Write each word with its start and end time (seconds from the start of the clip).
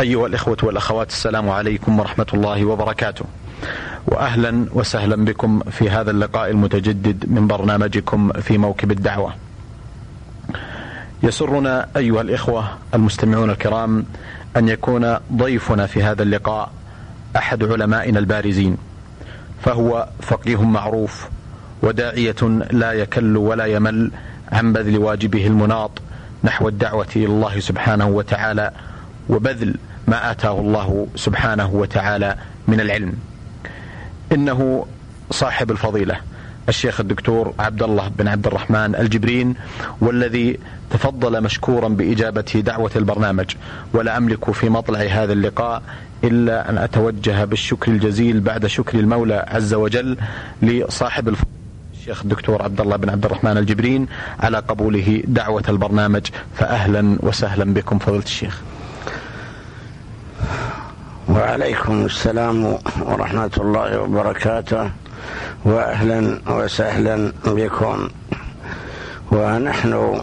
أيها 0.00 0.26
الإخوة 0.26 0.56
والأخوات 0.62 1.08
السلام 1.10 1.48
عليكم 1.50 2.00
ورحمة 2.00 2.26
الله 2.34 2.64
وبركاته. 2.64 3.24
وأهلا 4.06 4.66
وسهلا 4.72 5.24
بكم 5.24 5.60
في 5.60 5.90
هذا 5.90 6.10
اللقاء 6.10 6.50
المتجدد 6.50 7.24
من 7.28 7.46
برنامجكم 7.46 8.32
في 8.32 8.58
موكب 8.58 8.90
الدعوة. 8.90 9.34
يسرنا 11.22 11.88
أيها 11.96 12.20
الإخوة 12.20 12.68
المستمعون 12.94 13.50
الكرام 13.50 14.04
أن 14.56 14.68
يكون 14.68 15.16
ضيفنا 15.32 15.86
في 15.86 16.02
هذا 16.02 16.22
اللقاء 16.22 16.70
أحد 17.36 17.64
علمائنا 17.64 18.18
البارزين. 18.18 18.76
فهو 19.62 20.08
فقيه 20.20 20.62
معروف 20.62 21.28
وداعية 21.82 22.42
لا 22.70 22.92
يكل 22.92 23.36
ولا 23.36 23.64
يمل 23.64 24.10
عن 24.52 24.72
بذل 24.72 24.98
واجبه 24.98 25.46
المناط 25.46 25.90
نحو 26.44 26.68
الدعوة 26.68 27.06
إلى 27.16 27.26
الله 27.26 27.60
سبحانه 27.60 28.06
وتعالى 28.06 28.70
وبذل 29.28 29.74
ما 30.08 30.30
آتاه 30.30 30.60
الله 30.60 31.06
سبحانه 31.16 31.70
وتعالى 31.74 32.36
من 32.68 32.80
العلم. 32.80 33.12
إنه 34.32 34.86
صاحب 35.30 35.70
الفضيلة 35.70 36.16
الشيخ 36.68 37.00
الدكتور 37.00 37.54
عبد 37.58 37.82
الله 37.82 38.08
بن 38.08 38.28
عبد 38.28 38.46
الرحمن 38.46 38.94
الجبرين 38.94 39.54
والذي 40.00 40.58
تفضل 40.90 41.42
مشكورا 41.42 41.88
بإجابة 41.88 42.62
دعوة 42.66 42.90
البرنامج. 42.96 43.50
ولا 43.92 44.16
أملك 44.16 44.50
في 44.50 44.68
مطلع 44.68 44.98
هذا 44.98 45.32
اللقاء 45.32 45.82
إلا 46.24 46.70
أن 46.70 46.78
أتوجه 46.78 47.44
بالشكر 47.44 47.92
الجزيل 47.92 48.40
بعد 48.40 48.66
شكر 48.66 48.98
المولى 48.98 49.44
عز 49.48 49.74
وجل 49.74 50.16
لصاحب 50.62 51.28
الفضيلة 51.28 51.54
الشيخ 52.00 52.22
الدكتور 52.22 52.62
عبد 52.62 52.80
الله 52.80 52.96
بن 52.96 53.10
عبد 53.10 53.24
الرحمن 53.24 53.56
الجبرين 53.58 54.06
على 54.40 54.58
قبوله 54.58 55.22
دعوة 55.26 55.64
البرنامج. 55.68 56.26
فأهلا 56.54 57.18
وسهلا 57.20 57.74
بكم 57.74 57.98
فضيلة 57.98 58.24
الشيخ. 58.24 58.60
وعليكم 61.28 62.04
السلام 62.04 62.78
ورحمة 63.00 63.50
الله 63.56 64.00
وبركاته. 64.00 64.90
وأهلا 65.64 66.38
وسهلا 66.46 67.32
بكم. 67.46 68.08
ونحن 69.32 70.20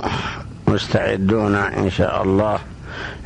مستعدون 0.68 1.56
إن 1.56 1.90
شاء 1.90 2.24
الله 2.24 2.60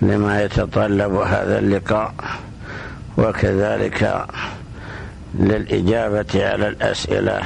لما 0.02 0.44
يتطلب 0.44 1.14
هذا 1.14 1.60
اللقاء. 1.60 2.14
وكذلك 3.18 4.26
للإجابة 5.40 6.32
على 6.36 6.68
الأسئلة 6.68 7.42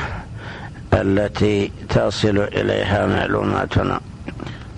التي 0.94 1.72
تصل 1.90 2.38
إليها 2.38 3.06
معلوماتنا. 3.06 4.00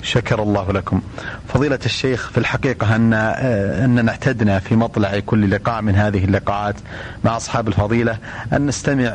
شكر 0.03 0.43
الله 0.43 0.71
لكم. 0.71 1.01
فضيلة 1.47 1.79
الشيخ 1.85 2.29
في 2.29 2.37
الحقيقة 2.37 2.95
أن 2.95 3.13
أننا 3.13 4.11
اعتدنا 4.11 4.59
في 4.59 4.75
مطلع 4.75 5.19
كل 5.19 5.51
لقاء 5.51 5.81
من 5.81 5.95
هذه 5.95 6.23
اللقاءات 6.25 6.75
مع 7.23 7.37
أصحاب 7.37 7.67
الفضيلة. 7.67 8.17
أن 8.53 8.65
نستمع 8.65 9.13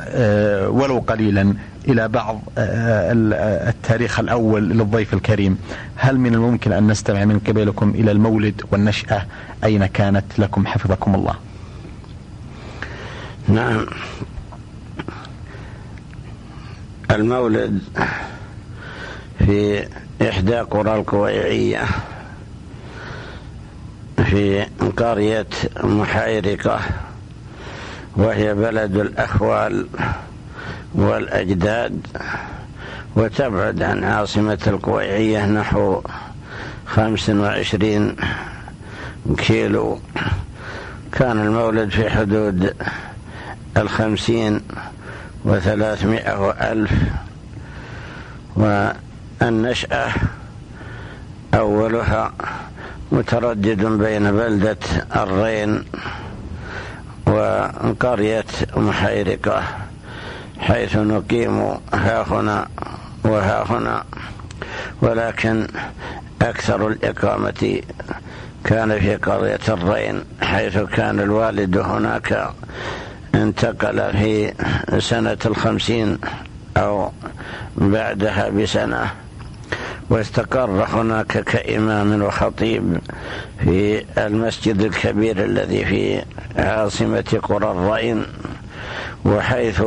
ولو 0.68 0.98
قليلا 0.98 1.54
إلى 1.88 2.08
بعض 2.08 2.40
التاريخ 2.58 4.20
الأول 4.20 4.68
للضيف 4.68 5.14
الكريم. 5.14 5.58
هل 5.96 6.18
من 6.18 6.34
الممكن 6.34 6.72
أن 6.72 6.86
نستمع 6.86 7.24
من 7.24 7.38
قبلكم 7.38 7.90
إلى 7.90 8.10
المولد 8.10 8.62
والنشأة؟ 8.70 9.26
أين 9.64 9.86
كانت 9.86 10.24
لكم؟ 10.38 10.66
حفظكم 10.66 11.14
الله. 11.14 11.34
نعم. 13.48 13.86
المولد 17.10 17.80
في 19.38 19.88
إحدى 20.22 20.56
قرى 20.56 21.00
الكويعية 21.00 21.84
في 24.16 24.66
قرية 24.96 25.46
محيرقة 25.84 26.80
وهي 28.16 28.54
بلد 28.54 28.96
الأخوال 28.96 29.86
والأجداد 30.94 32.06
وتبعد 33.16 33.82
عن 33.82 34.04
عاصمة 34.04 34.58
الكويعية 34.66 35.46
نحو 35.46 36.02
خمس 36.86 37.30
وعشرين 37.30 38.16
كيلو. 39.38 39.98
كان 41.12 41.38
المولد 41.38 41.90
في 41.90 42.10
حدود 42.10 42.74
الخمسين 43.76 44.60
وثلاثمائة 45.44 46.40
وألف 46.40 46.92
والنشأة 49.40 50.08
أولها 51.54 52.32
متردد 53.12 53.84
بين 53.84 54.32
بلدة 54.32 54.78
الرين 55.16 55.84
وقرية 57.26 58.44
محيرقة 58.76 59.62
حيث 60.58 60.96
نقيم 60.96 61.58
ها 61.94 62.22
هنا 62.22 62.68
وها 63.24 63.64
هنا 63.70 64.04
ولكن 65.02 65.66
أكثر 66.42 66.88
الإقامة 66.88 67.80
كان 68.64 68.98
في 69.00 69.16
قرية 69.16 69.60
الرين 69.68 70.24
حيث 70.42 70.78
كان 70.78 71.20
الوالد 71.20 71.78
هناك 71.78 72.50
انتقل 73.34 74.12
في 74.12 74.52
سنة 74.98 75.38
الخمسين 75.46 76.18
أو 76.76 77.12
بعدها 77.76 78.48
بسنة. 78.48 79.10
واستقر 80.10 80.84
هناك 80.84 81.38
كإمام 81.38 82.22
وخطيب 82.22 82.98
في 83.64 84.04
المسجد 84.18 84.80
الكبير 84.80 85.44
الذي 85.44 85.84
في 85.84 86.22
عاصمة 86.56 87.40
قرى 87.42 87.70
الرين 87.70 88.26
وحيث 89.24 89.82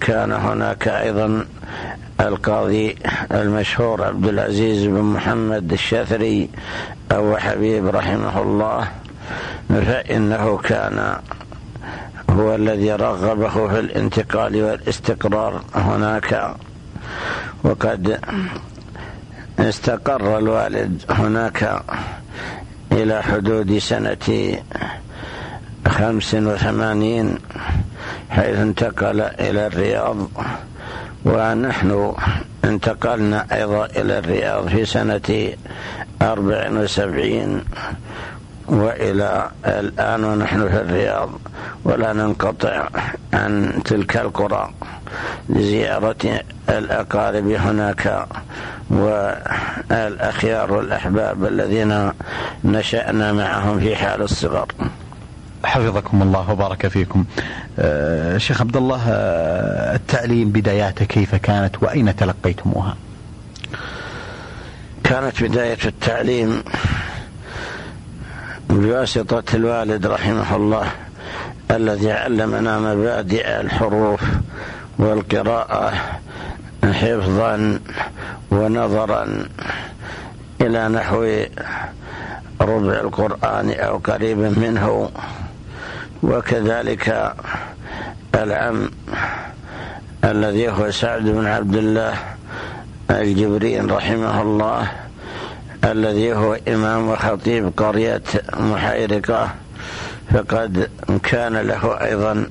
كان 0.00 0.32
هناك 0.32 0.88
أيضا 0.88 1.46
القاضي 2.20 2.96
المشهور 3.32 4.04
عبد 4.04 4.26
العزيز 4.26 4.86
بن 4.86 5.00
محمد 5.02 5.72
الشاثري 5.72 6.50
أو 7.12 7.36
حبيب 7.36 7.86
رحمه 7.86 8.42
الله 8.42 8.88
فإنه 9.68 10.56
كان 10.56 11.16
هو 12.30 12.54
الذي 12.54 12.92
رغبه 12.92 13.68
في 13.68 13.80
الانتقال 13.80 14.62
والاستقرار 14.62 15.62
هناك. 15.74 16.54
وقد 17.64 18.20
استقر 19.64 20.38
الوالد 20.38 21.02
هناك 21.10 21.82
إلى 22.92 23.22
حدود 23.22 23.78
سنة 23.78 24.58
خمس 25.88 26.34
وثمانين 26.34 27.38
حيث 28.30 28.56
انتقل 28.58 29.20
إلى 29.20 29.66
الرياض 29.66 30.16
ونحن 31.24 32.12
انتقلنا 32.64 33.46
أيضا 33.52 33.86
إلى 33.86 34.18
الرياض 34.18 34.68
في 34.68 34.84
سنة 34.84 35.52
أربع 36.22 36.70
وسبعين 36.70 37.64
وإلى 38.66 39.50
الآن 39.66 40.24
ونحن 40.24 40.68
في 40.68 40.80
الرياض. 40.80 41.30
ولا 41.84 42.12
ننقطع 42.12 42.88
عن 43.32 43.82
تلك 43.84 44.16
القرى 44.16 44.70
لزيارة 45.48 46.40
الأقارب 46.68 47.48
هناك. 47.48 48.26
والأخيار 48.94 50.72
والأحباب 50.72 51.44
الذين 51.44 52.10
نشأنا 52.64 53.32
معهم 53.32 53.80
في 53.80 53.96
حال 53.96 54.22
الصغر. 54.22 54.66
حفظكم 55.64 56.22
الله 56.22 56.50
وبارك 56.50 56.88
فيكم. 56.88 57.24
آه 57.78 58.38
شيخ 58.38 58.60
عبد 58.60 58.76
الله 58.76 59.02
آه 59.08 59.96
التعليم 59.96 60.50
بداياته 60.50 61.04
كيف 61.04 61.34
كانت 61.34 61.82
وأين 61.82 62.16
تلقيتموها؟ 62.16 62.96
كانت 65.04 65.42
بداية 65.42 65.78
التعليم 65.84 66.62
بواسطة 68.70 69.42
الوالد 69.54 70.06
رحمه 70.06 70.56
الله 70.56 70.86
الذي 71.70 72.12
علمنا 72.12 72.78
مبادئ 72.78 73.60
الحروف 73.60 74.20
والقراءة 74.98 75.92
حفظا 76.92 77.78
ونظرا 78.50 79.46
إلى 80.60 80.88
نحو 80.88 81.42
ربع 82.60 82.92
القرآن 83.00 83.70
أو 83.70 83.98
قريب 83.98 84.38
منه 84.38 85.10
وكذلك 86.22 87.34
العم 88.34 88.90
الذي 90.24 90.68
هو 90.68 90.90
سعد 90.90 91.22
بن 91.22 91.46
عبد 91.46 91.76
الله 91.76 92.14
الجبرين 93.10 93.90
رحمه 93.90 94.42
الله 94.42 94.86
الذي 95.84 96.32
هو 96.32 96.58
إمام 96.68 97.08
وخطيب 97.08 97.72
قرية 97.76 98.22
محيرقة 98.56 99.54
فقد 100.34 100.90
كان 101.22 101.56
له 101.56 102.04
أيضا 102.04 102.46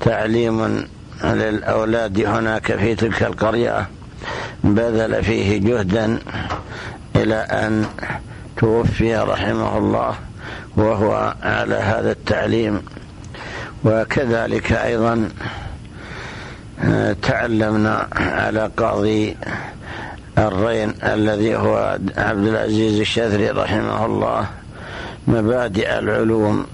تعليم 0.00 0.86
للأولاد 1.24 2.20
هناك 2.20 2.76
في 2.76 2.94
تلك 2.94 3.22
القرية؟ 3.22 3.88
بذل 4.64 5.24
فيه 5.24 5.58
جهدا 5.58 6.18
إلى 7.16 7.34
أن 7.34 7.86
توفي 8.56 9.16
رحمه 9.16 9.78
الله 9.78 10.14
وهو 10.76 11.34
على 11.42 11.74
هذا 11.74 12.10
التعليم. 12.10 12.82
وكذلك 13.84 14.72
أيضا 14.72 15.28
تعلمنا 17.22 18.08
على 18.16 18.70
قاضي 18.76 19.36
الرين 20.38 20.94
الذي 21.04 21.56
هو 21.56 21.98
عبد 22.16 22.46
العزيز 22.46 23.00
الشذري 23.00 23.50
رحمه 23.50 24.06
الله 24.06 24.46
مبادئ 25.26 25.98
العلوم. 25.98 26.66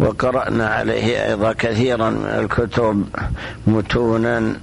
وقرأنا 0.00 0.66
عليه 0.68 1.28
أيضا 1.28 1.52
كثيرا 1.52 2.10
من 2.10 2.26
الكتب 2.26 3.04
متونا 3.66 4.56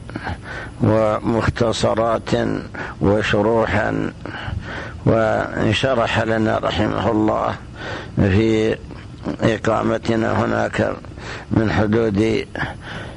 ومختصرات 0.81 2.29
وشروحا 3.01 4.11
وانشرح 5.05 6.19
لنا 6.23 6.57
رحمه 6.57 7.11
الله 7.11 7.55
في 8.15 8.75
إقامتنا 9.41 10.45
هناك 10.45 10.93
من 11.51 11.71
حدود 11.71 12.45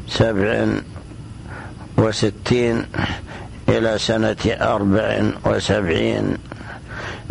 سبع 0.09 0.67
وستين 1.99 2.87
إلى 3.69 3.99
سنة 3.99 4.37
أربع 4.47 5.23
وسبعين 5.47 6.37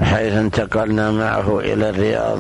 حيث 0.02 0.34
انتقلنا 0.34 1.12
معه 1.12 1.60
إلى 1.60 1.90
الرياض. 1.90 2.40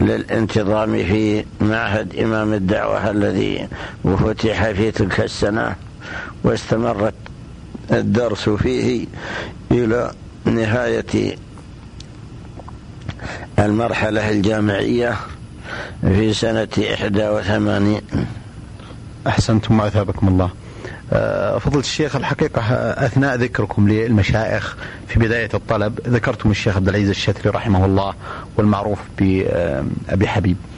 للانتظام 0.00 0.92
في 0.92 1.44
معهد 1.60 2.16
إمام 2.16 2.52
الدعوة 2.52 3.10
الذي 3.10 3.68
فتح 4.04 4.70
في 4.70 4.90
تلك 4.90 5.20
السنة 5.20 5.74
واستمرت 6.44 7.14
الدرس 7.92 8.48
فيه 8.48 9.06
إلى 9.70 10.12
نهاية 10.44 11.36
المرحلة 13.58 14.30
الجامعية 14.30 15.16
في 16.00 16.34
سنة 16.34 16.68
إحدى 16.94 17.28
وثمانين. 17.28 18.02
أحسنتم 19.26 19.80
وأثابكم 19.80 20.28
الله. 20.28 20.50
فضلت 21.58 21.84
الشيخ 21.84 22.16
الحقيقة 22.16 22.62
أثناء 23.06 23.36
ذكركم 23.36 23.88
للمشايخ 23.88 24.76
في 25.08 25.18
بداية 25.18 25.48
الطلب 25.54 26.00
ذكرتم 26.08 26.50
الشيخ 26.50 26.76
عبد 26.76 26.88
العزيز 26.88 27.08
الشتري 27.08 27.50
رحمه 27.50 27.84
الله 27.84 28.14
والمعروف 28.56 28.98
بأبي 29.18 30.28
حبيب. 30.28 30.56
آه، 30.56 30.77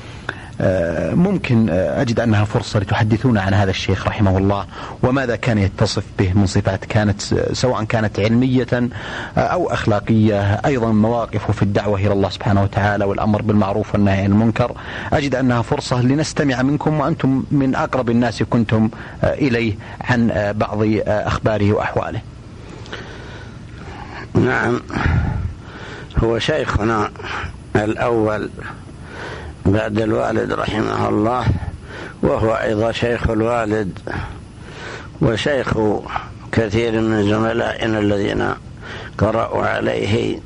ممكن 1.14 1.68
آه، 1.70 2.02
أجد 2.02 2.20
أنها 2.20 2.44
فرصة 2.44 2.80
لتحدثونا 2.80 3.40
عن 3.42 3.54
هذا 3.54 3.70
الشيخ 3.70 4.06
رحمه 4.06 4.38
الله 4.38 4.66
وماذا 5.02 5.36
كان 5.36 5.58
يتصف 5.58 6.04
به 6.18 6.32
من 6.34 6.46
صفات 6.46 6.84
كانت 6.84 7.22
سواء 7.52 7.84
كانت 7.84 8.20
علمية 8.20 8.66
آه، 8.72 9.40
أو 9.40 9.72
أخلاقية. 9.72 10.40
أيضا 10.54 10.92
مواقفه 10.92 11.52
في 11.52 11.62
الدعوة 11.62 11.98
إلى 11.98 12.12
الله 12.12 12.28
سبحانه 12.28 12.62
وتعالى 12.62 13.04
والأمر 13.04 13.42
بالمعروف 13.42 13.94
والنهي 13.94 14.18
عن 14.18 14.30
المنكر. 14.30 14.72
أجد 15.12 15.34
أنها 15.34 15.62
فرصة 15.62 16.02
لنستمع 16.02 16.62
منكم 16.62 17.00
وأنتم 17.00 17.44
من 17.50 17.74
أقرب 17.74 18.10
الناس 18.10 18.42
كنتم 18.42 18.90
إليه 19.24 19.74
عن 20.00 20.52
بعض 20.56 20.78
أخباره 21.06 21.72
وأحواله. 21.72 22.20
نعم. 24.34 24.80
هو 26.24 26.38
شيخنا 26.38 27.10
الأول 27.76 28.50
بعد 29.66 30.00
الوالد 30.00 30.52
رحمه 30.52 31.08
الله 31.08 31.46
وهو 32.22 32.54
أيضا 32.54 32.92
شيخ 32.92 33.30
الوالد 33.30 33.98
وشيخ 35.22 35.78
كثير 36.52 37.00
من 37.00 37.30
زملائنا 37.30 37.98
الذين 37.98 38.54
قرأوا 39.18 39.66
عليه. 39.66 40.40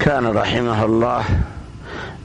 كان 0.00 0.26
رحمه 0.26 0.84
الله 0.84 1.24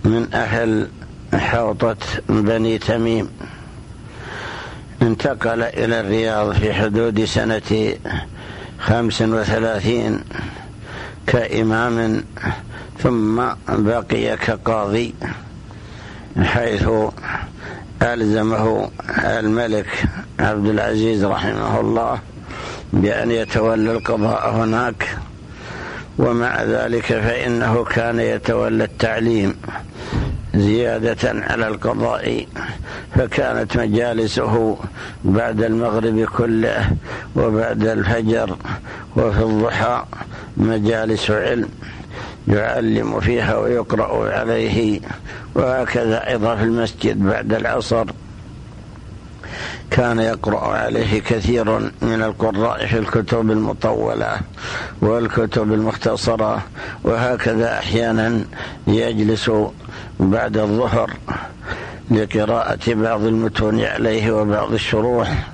من 0.05 0.33
أهل 0.33 0.87
حوطة 1.33 1.97
بني 2.29 2.77
تميم. 2.77 3.29
انتقل 5.01 5.63
إلى 5.63 5.99
الرياض 5.99 6.53
في 6.53 6.73
حدود 6.73 7.25
سنة 7.25 7.93
خمس 8.79 9.21
وثلاثين 9.21 10.23
كإمام 11.27 12.23
ثم 12.99 13.43
بقي 13.69 14.37
كقاضي. 14.37 15.13
حيث 16.43 16.89
ألزمه 18.01 18.89
الملك 19.19 19.87
عبد 20.39 20.65
العزيز 20.65 21.25
رحمه 21.25 21.79
الله 21.79 22.19
بأن 22.93 23.31
يتولى 23.31 23.91
القضاء 23.91 24.49
هناك 24.49 25.17
ومع 26.17 26.63
ذلك 26.63 27.05
فإنه 27.05 27.83
كان 27.83 28.19
يتولى 28.19 28.83
التعليم 28.83 29.55
زيادة 30.55 31.43
على 31.49 31.67
القضاء 31.67 32.45
فكانت 33.15 33.77
مجالسه 33.77 34.77
بعد 35.23 35.63
المغرب 35.63 36.23
كله 36.37 36.91
وبعد 37.35 37.87
الفجر 37.87 38.57
وفي 39.15 39.39
الضحى 39.39 40.03
مجالس 40.57 41.31
علم. 41.31 41.69
يعلم 42.47 43.19
فيها 43.19 43.57
ويقرأ 43.57 44.39
عليه 44.39 44.99
وهكذا 45.55 46.27
أيضا 46.29 46.55
في 46.55 46.63
المسجد 46.63 47.23
بعد 47.23 47.53
العصر. 47.53 48.05
كان 49.91 50.19
يقرأ 50.19 50.67
عليه 50.67 51.19
كثير 51.21 51.79
من 52.01 52.23
القراء 52.23 52.85
في 52.85 52.97
الكتب 52.97 53.51
المطولة 53.51 54.37
والكتب 55.01 55.73
المختصرة 55.73 56.63
وهكذا 57.03 57.79
أحيانا 57.79 58.41
يجلس 58.87 59.51
بعد 60.19 60.57
الظهر 60.57 61.13
لقراءة 62.11 62.93
بعض 62.93 63.23
المتون 63.23 63.81
عليه 63.81 64.31
وبعض 64.31 64.73
الشروح 64.73 65.47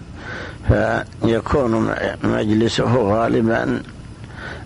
فيكون 0.68 1.96
مجلسه 2.24 2.96
غالبا 2.96 3.82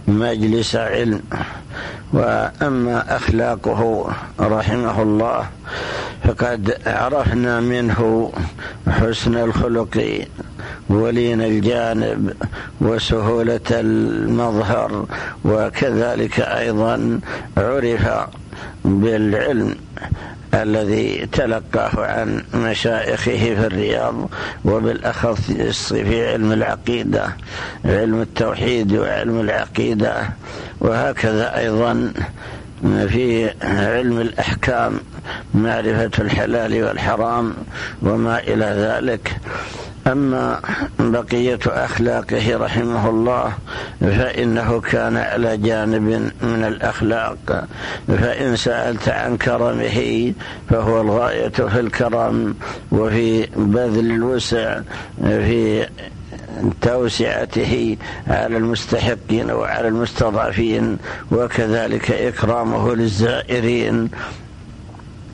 مجلس 0.07 0.75
علم. 0.75 1.21
وأما 2.13 3.15
أخلاقه 3.15 4.11
رحمه 4.39 5.01
الله 5.01 5.47
فقد 6.23 6.77
عرفنا 6.85 7.59
منه 7.59 8.31
حسن 8.89 9.37
الخلق 9.37 10.25
ولين 10.89 11.41
الجانب 11.41 12.33
وسهولة 12.81 13.59
المظهر 13.71 15.05
وكذلك 15.45 16.39
أيضا 16.39 17.19
عرف 17.57 18.07
بالعلم 18.85 19.75
الذي 20.53 21.27
تلقاه 21.31 22.05
عن 22.05 22.43
مشايخه 22.53 23.37
في 23.37 23.67
الرياض 23.67 24.29
وبالأخص 24.65 25.41
في 25.93 26.31
علم 26.31 26.51
العقيدة 26.51 27.29
علم 27.85 28.21
التوحيد 28.21 28.93
وعلم 28.93 29.39
العقيدة. 29.39 30.29
وهكذا 30.79 31.57
أيضا 31.57 32.13
في 32.83 33.49
علم 33.63 34.19
الأحكام 34.19 34.99
معرفة 35.53 36.11
الحلال 36.19 36.83
والحرام 36.83 37.53
وما 38.01 38.39
إلى 38.39 38.65
ذلك. 38.65 39.37
أما 40.07 40.59
بقية 40.99 41.59
أخلاقه 41.67 42.57
رحمه 42.57 43.09
الله 43.09 43.53
فإنه 44.01 44.81
كان 44.81 45.17
على 45.17 45.57
جانب 45.57 46.31
من 46.41 46.63
الأخلاق. 46.67 47.65
فإن 48.07 48.55
سألت 48.55 49.09
عن 49.09 49.37
كرمه 49.37 50.33
فهو 50.69 51.01
الغاية 51.01 51.49
في 51.49 51.79
الكرم 51.79 52.55
وفي 52.91 53.47
بذل 53.55 54.11
الوسع 54.11 54.79
في 55.21 55.87
توسعته 56.81 57.97
على 58.27 58.57
المستحقين 58.57 59.51
وعلى 59.51 59.87
المستضعفين 59.87 60.97
وكذلك 61.31 62.11
إكرامه 62.11 62.95
للزائرين. 62.95 64.09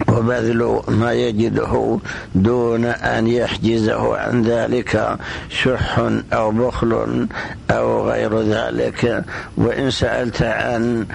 وبذل 0.09 0.81
ما 0.87 1.13
يجده 1.13 1.99
دون 2.35 2.85
أن 2.85 3.27
يحجزه 3.27 4.17
عن 4.17 4.41
ذلك 4.41 5.17
شح 5.49 5.99
أو 6.33 6.51
بخل 6.51 7.27
أو 7.71 8.09
غير 8.09 8.41
ذلك. 8.41 9.25
وإن 9.57 9.91
سألت 9.91 10.41
عن 10.41 11.05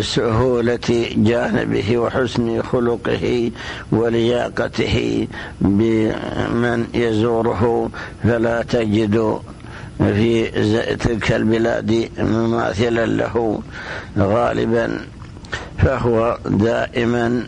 سهولة 0.00 1.06
جانبه 1.16 1.98
وحسن 1.98 2.62
خلقه 2.62 3.50
ولياقته 3.92 5.28
بمن 5.60 6.86
يزوره 6.94 7.90
فلا 8.24 8.62
تجد 8.62 9.40
في 10.02 10.44
تلك 10.96 11.32
البلاد 11.32 12.08
مماثلا 12.18 13.06
له 13.06 13.62
غالبا 14.18 14.98
فهو 15.78 16.38
دائما 16.46 17.46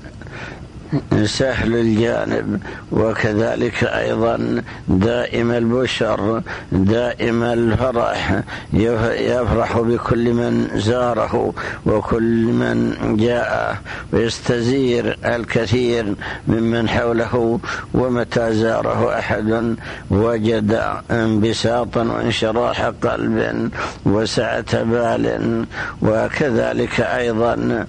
سهل 1.25 1.75
الجانب 1.75 2.61
وكذلك 2.93 3.85
أيضا 3.85 4.63
دائم 4.89 5.51
البشر 5.51 6.43
دائم 6.73 7.43
الفرح 7.43 8.41
يفرح 8.73 9.79
بكل 9.79 10.33
من 10.33 10.69
زاره 10.75 11.53
وكل 11.87 12.45
من 12.45 12.97
جاء 13.17 13.79
ويستزير 14.13 15.19
الكثير 15.25 16.15
ممن 16.49 16.89
حوله 16.89 17.61
ومتى 17.95 18.55
زاره 18.55 19.19
أحد 19.19 19.77
وجد 20.11 20.83
انبساطا 21.11 22.03
وانشراح 22.03 22.83
قلب 22.83 23.71
وسعة 24.07 24.83
بال 24.83 25.65
وكذلك 26.03 27.01
أيضا 27.01 27.87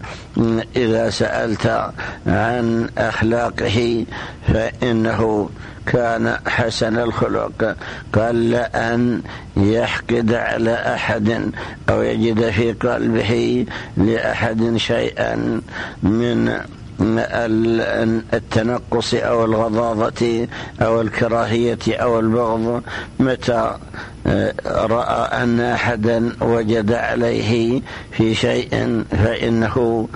إذا 0.75 1.09
سألت 1.09 1.91
عن 2.27 2.84
اخلاقه 2.97 4.05
فإنه 4.53 5.49
كان 5.85 6.37
حسن 6.47 6.99
الخلق. 6.99 7.75
قل 8.13 8.55
ان 8.55 9.21
يحقد 9.57 10.33
على 10.33 10.73
أحد 10.73 11.51
أو 11.89 12.01
يجد 12.01 12.49
في 12.49 12.71
قلبه 12.71 13.65
لأحد 13.97 14.77
شيئا 14.77 15.61
من 16.03 16.59
التنقص 18.33 19.13
أو 19.13 19.45
الغضاضة 19.45 20.47
أو 20.81 21.01
الكراهية 21.01 21.79
أو 21.87 22.19
البغض. 22.19 22.83
متى 23.19 23.75
رأى 24.65 25.43
أن 25.43 25.59
احدا 25.59 26.31
وجد 26.41 26.91
عليه 26.91 27.81
في 28.11 28.35
شيء 28.35 29.03
فإنه 29.11 30.07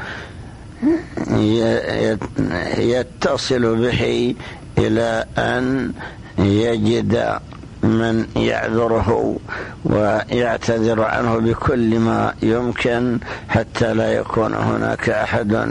يتصل 2.78 3.76
به 3.76 4.36
إلى 4.78 5.26
أن 5.38 5.92
يجد 6.40 7.40
من 7.84 8.28
يعذره 8.36 9.38
ويعتذر 9.86 11.02
عنه 11.02 11.38
بكل 11.38 12.00
ما 12.00 12.34
يمكن 12.42 13.20
حتى 13.50 13.94
لا 13.94 14.14
يكون 14.14 14.54
هناك 14.54 15.10
أحد 15.10 15.70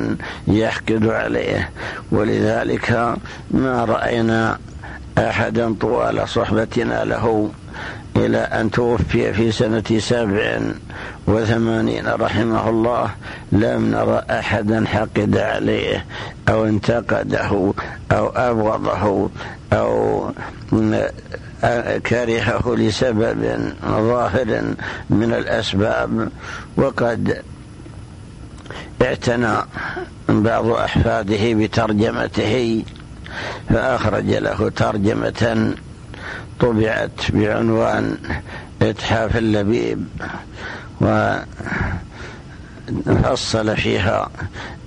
يحقد 0.49 1.07
عليه. 1.09 1.71
ولذلك 2.12 3.15
ما 3.50 3.85
رأينا 3.85 4.59
أحدا 5.19 5.75
طوال 5.81 6.29
صحبتنا 6.29 7.05
له. 7.05 7.50
إلى 8.19 8.39
أن 8.39 8.71
توفي 8.71 9.33
في 9.33 9.53
سنة 9.53 9.99
سبع 9.99 10.61
وثمانين 11.27 12.09
رحمه 12.09 12.71
الله 12.71 13.11
لم 13.53 13.91
نرى 13.91 14.23
أحدا 14.31 14.85
حقد 14.87 15.37
عليه 15.37 16.05
أو 16.49 16.65
انتقده 16.65 17.73
أو 18.13 18.29
أبغضه 18.29 19.31
أو 19.73 20.31
كرهه 22.07 22.75
لسبب 22.79 23.73
ظاهر 23.85 24.63
من 25.11 25.33
الأسباب. 25.33 26.29
وقد 26.77 27.43
اعتنى 29.03 29.55
بعض 30.29 30.67
أحفاده 30.67 31.53
بترجمته 31.55 32.85
فأخرج 33.69 34.31
له 34.31 34.69
ترجمة 34.77 35.73
طبعت 36.61 37.31
بعنوان 37.31 38.17
إتحاف 38.83 39.37
اللبيب 39.37 40.07
وفصل 43.07 43.77
فيها 43.77 44.31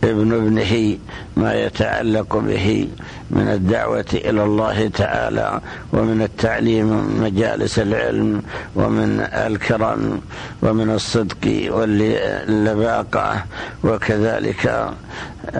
ابن 0.03 0.33
ابنه 0.33 0.97
ما 1.37 1.53
يتعلق 1.53 2.37
به 2.37 2.87
من 3.31 3.47
الدعوة 3.47 4.05
إلى 4.13 4.43
الله 4.43 4.87
تعالى 4.87 5.61
ومن 5.93 6.21
التعليم 6.21 7.21
مجالس 7.23 7.79
العلم 7.79 8.41
ومن 8.75 9.19
الكرم 9.19 10.21
ومن 10.61 10.89
الصدق 10.89 11.67
واللباقة 11.69 13.45
وكذلك 13.83 14.91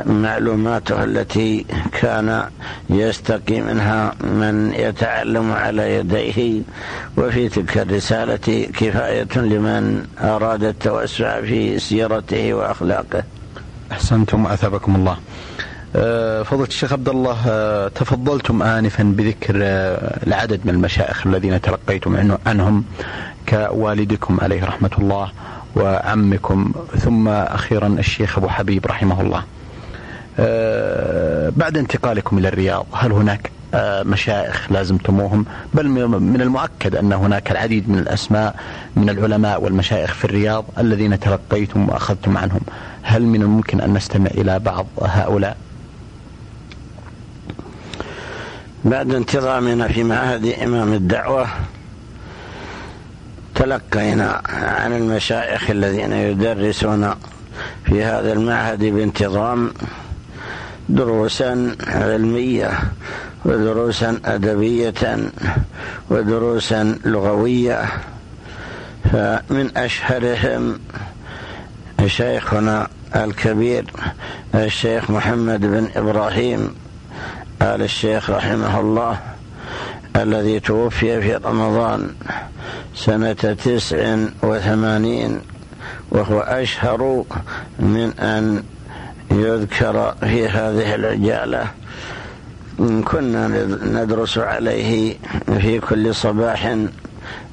معلوماته 0.06 1.04
التي 1.04 1.66
كان 2.02 2.46
يستقي 2.90 3.62
منها 3.62 4.14
من 4.22 4.74
يتعلم 4.76 5.52
على 5.52 5.96
يديه. 5.96 6.62
وفي 7.18 7.50
تلك 7.50 7.78
الرسالة 7.78 8.68
كفاية 8.74 9.38
لمن 9.38 10.06
أراد 10.22 10.64
التوسع 10.64 11.42
في 11.42 11.80
سيرته 11.80 12.54
وأخلاقه. 12.54 13.24
أحسنتم 13.92 14.46
أثابكم 14.46 14.96
الله. 14.96 15.18
آه، 15.96 16.44
فضلة 16.44 16.68
الشيخ 16.68 16.94
عبد 16.94 17.10
الله 17.10 17.38
آه، 17.48 17.88
تفضلتم 17.88 18.64
آنفا 18.64 19.04
بذكر 19.04 19.60
آه، 19.62 20.20
العدد 20.28 20.60
من 20.66 20.74
المشايخ 20.74 21.28
الذين 21.28 21.62
تلقيتم 21.62 22.38
عنهم 22.46 22.84
كوالدكم 23.50 24.40
عليه 24.42 24.66
رحمة 24.66 24.92
الله 24.98 25.32
وعمكم. 25.76 26.72
ثم 26.98 27.28
أخيرا 27.28 27.88
الشيخ 27.88 28.38
أبو 28.38 28.48
حبيب 28.48 28.86
رحمه 28.86 29.22
الله. 29.22 29.44
بعد 31.58 31.78
انتقالكم 31.78 32.38
إلى 32.38 32.48
الرياض 32.48 32.86
هل 32.94 33.12
هناك 33.12 33.52
مشايخ 34.06 34.72
لازمتموهم 34.72 35.46
بل 35.74 35.88
من 36.20 36.42
المؤكد 36.42 36.96
أن 36.96 37.14
هناك 37.14 37.52
العديد 37.52 37.90
من 37.90 38.00
الأسماء 38.00 38.56
من 38.96 39.10
العلماء 39.10 39.64
والمشايخ 39.64 40.14
في 40.14 40.26
الرياض 40.26 40.66
الذين 40.78 41.20
تلقيتم 41.20 41.90
وأخذتم 41.90 42.38
عنهم. 42.38 42.62
هل 43.02 43.24
من 43.24 43.42
الممكن 43.42 43.82
أن 43.82 43.94
نستمع 43.94 44.28
إلى 44.28 44.60
بعض 44.60 44.88
هؤلاء؟ 45.02 45.58
بعد 48.86 49.14
انتظامنا 49.14 49.88
في 49.88 50.04
معهد 50.04 50.46
إمام 50.46 50.94
الدعوة 50.94 51.48
تلقينا 53.56 54.42
عن 54.50 54.94
المشايخ 54.94 55.70
الذين 55.70 56.14
يدرسون 56.14 57.16
في 57.86 58.04
هذا 58.04 58.34
المعهد 58.34 58.84
بانتظام 58.84 59.74
دروسا 60.90 61.76
علمية. 61.88 62.80
ودروسا 63.46 64.20
أدبية 64.26 65.18
ودروسا 66.10 66.98
لغوية. 67.06 67.86
فمن 69.12 69.78
أشهرهم 69.78 70.80
شيخنا 72.06 72.88
الكبير 73.16 73.86
الشيخ 74.56 75.12
محمد 75.12 75.62
بن 75.62 75.90
إبراهيم 75.96 76.76
آل 77.62 77.82
الشيخ 77.82 78.30
رحمه 78.30 78.80
الله 78.80 79.20
الذي 80.16 80.60
توفي 80.60 81.22
في 81.22 81.36
رمضان 81.36 82.10
سنة 82.96 83.34
تسع 83.34 84.18
وثمانين 84.44 85.42
وهو 86.12 86.40
أشهر 86.40 87.24
من 87.80 88.14
أن 88.20 88.64
يذكر 89.32 90.16
في 90.20 90.48
هذه 90.48 90.96
العجالة. 90.96 91.68
كنا 92.82 93.48
ندرس 93.84 94.38
عليه 94.38 95.16
في 95.60 95.80
كل 95.80 96.16
صباح 96.16 96.78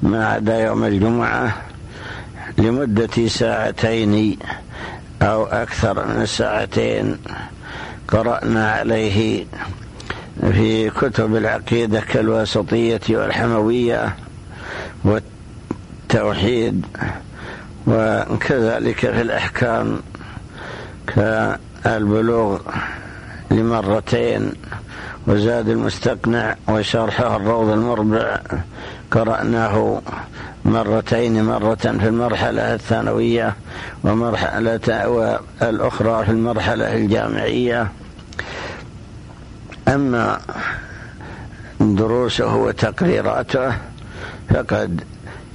ما 0.02 0.26
عدا 0.26 0.58
يوم 0.58 0.84
الجمعة 0.84 1.56
لمدة 2.58 3.28
ساعتين 3.28 4.38
أو 5.22 5.44
أكثر 5.44 6.06
من 6.06 6.26
ساعتين 6.26 7.18
قرأنا 8.08 8.72
عليه 8.72 9.44
في 10.40 10.90
كتب 10.90 11.36
العقيدة 11.36 12.00
كالواسطية 12.00 13.00
والحموية 13.10 14.16
والتوحيد 15.04 16.86
وكذلك 17.86 18.98
في 18.98 19.20
الأحكام 19.20 20.00
كالبلوغ 21.06 22.58
لمرتين 23.50 24.52
وزاد 25.28 25.68
المستقنع 25.68 26.56
وشرحه 26.68 27.36
الروض 27.36 27.68
المربع. 27.68 28.40
قرأناه 29.10 30.02
مرتين 30.64 31.44
مرة 31.44 31.74
في 31.74 32.08
المرحلة 32.08 32.74
الثانوية 32.74 33.54
ومرحلة 34.04 35.08
والأخرى 35.08 36.24
في 36.24 36.30
المرحلة 36.30 36.94
الجامعية. 36.94 37.88
أما 39.88 40.38
دروسه 41.80 42.56
وتقريراته 42.56 43.72
فقد 44.50 45.00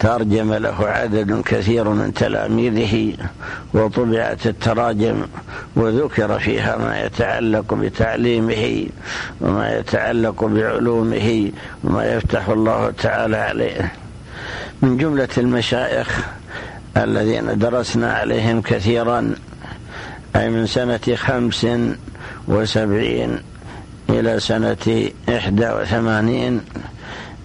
ترجم 0.03 0.53
له 0.53 0.87
عدد 0.87 1.41
كثير 1.41 1.89
من 1.89 2.13
تلاميذه 2.13 3.13
وطبعت 3.73 4.47
التراجم 4.47 5.15
وذكر 5.75 6.39
فيها 6.39 6.77
ما 6.77 7.01
يتعلق 7.05 7.73
بتعليمه 7.73 8.85
وما 9.41 9.77
يتعلق 9.77 10.43
بعلومه 10.43 11.51
وما 11.83 12.05
يفتح 12.05 12.49
الله 12.49 12.91
تعالى 12.91 13.37
عليه. 13.37 13.91
من 14.81 14.97
جملة 14.97 15.29
المشايخ 15.37 16.19
الذين 16.97 17.57
درسنا 17.59 18.13
عليهم 18.13 18.61
كثيرا 18.61 19.35
أي 20.35 20.49
من 20.49 20.67
سنة 20.67 21.15
خمس 21.15 21.67
وسبعين 22.47 23.39
إلى 24.09 24.39
سنة 24.39 25.09
إحدى 25.29 25.69
وثمانين 25.69 26.61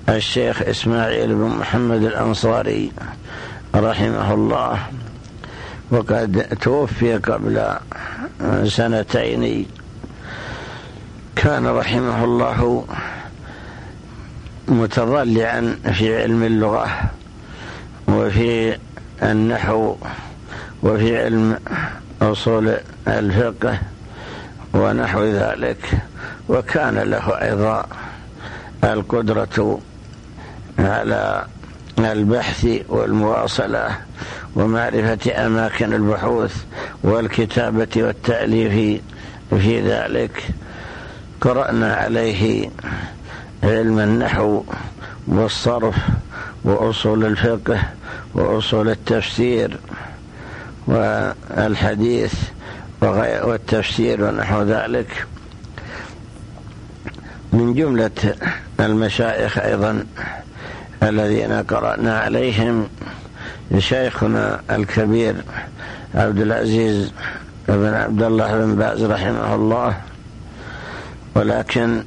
الشيخ 0.08 0.62
إسماعيل 0.62 1.34
بن 1.34 1.44
محمد 1.44 2.02
الأنصاري 2.02 2.92
رحمه 3.74 4.34
الله. 4.34 4.78
وقد 5.90 6.58
توفي 6.60 7.16
قبل 7.16 7.78
سنتين. 8.64 9.66
كان 11.36 11.66
رحمه 11.66 12.24
الله 12.24 12.84
متضلعا 14.68 15.78
في 15.92 16.22
علم 16.22 16.42
اللغة 16.42 16.86
وفي 18.08 18.78
النحو 19.22 19.96
وفي 20.82 21.24
علم 21.24 21.58
أصول 22.22 22.76
الفقه 23.08 23.78
ونحو 24.74 25.24
ذلك. 25.24 25.90
وكان 26.48 26.98
له 26.98 27.42
أيضا 27.42 27.86
القدرة 28.84 29.80
على 30.78 31.46
البحث 31.98 32.66
والمواصلة 32.88 33.96
ومعرفة 34.56 35.46
أماكن 35.46 35.92
البحوث 35.92 36.56
والكتابة 37.02 37.88
والتأليف 37.96 39.00
في 39.50 39.80
ذلك. 39.80 40.42
قرأنا 41.40 41.94
عليه 41.94 42.70
علم 43.62 43.98
النحو 43.98 44.62
والصرف 45.26 45.96
وأصول 46.64 47.24
الفقه 47.24 47.82
وأصول 48.34 48.88
التفسير 48.88 49.78
والحديث 50.86 52.34
والتفسير 53.02 54.24
ونحو 54.24 54.62
ذلك. 54.62 55.26
من 57.52 57.74
جملة 57.74 58.34
المشايخ 58.80 59.58
أيضا 59.58 60.04
الذين 61.02 61.52
قرأنا 61.52 62.18
عليهم 62.18 62.88
شيخنا 63.78 64.60
الكبير 64.70 65.34
عبد 66.14 66.40
العزيز 66.40 67.12
بن 67.68 67.94
عبد 67.94 68.22
الله 68.22 68.58
بن 68.58 68.76
باز 68.76 69.02
رحمه 69.02 69.54
الله 69.54 69.96
ولكن 71.34 72.04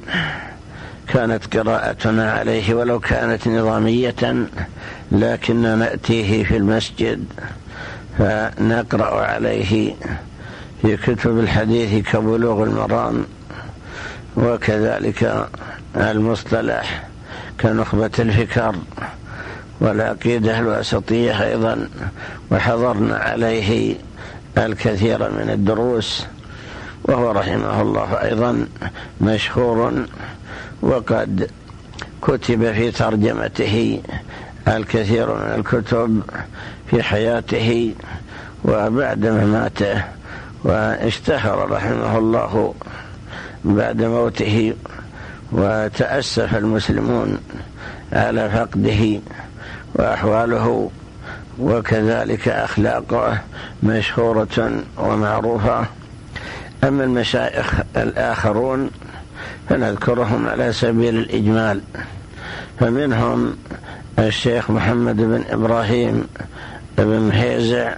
كانت 1.08 1.56
قراءتنا 1.56 2.32
عليه 2.32 2.74
ولو 2.74 3.00
كانت 3.00 3.48
نظامية 3.48 4.46
لكننا 5.12 5.76
نأتيه 5.76 6.44
في 6.44 6.56
المسجد 6.56 7.24
فنقرأ 8.18 9.26
عليه 9.26 9.94
في 10.82 10.96
كتب 10.96 11.38
الحديث 11.38 12.08
كبلوغ 12.08 12.62
المرام 12.62 13.24
وكذلك 14.36 15.48
المصطلح 15.96 17.11
كنخبة 17.60 18.10
الفكر 18.18 18.74
والعقيدة 19.80 20.58
الواسطية 20.58 21.44
أيضا 21.44 21.88
وحضرنا 22.50 23.16
عليه 23.16 23.96
الكثير 24.58 25.18
من 25.18 25.50
الدروس 25.50 26.26
وهو 27.02 27.30
رحمه 27.30 27.80
الله 27.82 28.22
أيضا 28.22 28.66
مشهور 29.20 30.06
وقد 30.82 31.50
كتب 32.22 32.72
في 32.72 32.90
ترجمته 32.90 34.02
الكثير 34.68 35.26
من 35.34 35.54
الكتب 35.58 36.22
في 36.90 37.02
حياته 37.02 37.94
وبعد 38.64 39.26
مماته 39.26 40.04
واشتهر 40.64 41.70
رحمه 41.70 42.18
الله 42.18 42.74
بعد 43.64 44.02
موته. 44.02 44.74
وتأسف 45.52 46.56
المسلمون 46.56 47.38
على 48.12 48.50
فقده 48.50 49.20
وأحواله 49.94 50.90
وكذلك 51.58 52.48
أخلاقه 52.48 53.38
مشهورة 53.82 54.82
ومعروفة. 54.98 55.86
أما 56.84 57.04
المشايخ 57.04 57.74
الآخرون 57.96 58.90
فنذكرهم 59.68 60.48
على 60.48 60.72
سبيل 60.72 61.16
الإجمال 61.16 61.80
فمنهم 62.80 63.56
الشيخ 64.18 64.70
محمد 64.70 65.16
بن 65.16 65.44
إبراهيم 65.50 66.26
بن 66.98 67.20
محيزع 67.28 67.94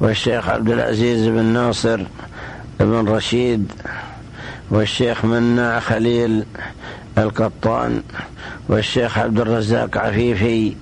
والشيخ 0.00 0.48
عبد 0.48 0.70
العزيز 0.70 1.26
بن 1.28 1.44
ناصر 1.44 2.04
بن 2.80 3.08
رشيد 3.08 3.72
والشيخ 4.70 5.24
مناع 5.24 5.80
خليل 5.80 6.44
القطان 7.18 8.02
والشيخ 8.68 9.18
عبد 9.18 9.40
الرزاق 9.40 9.98
عفيفي 9.98 10.74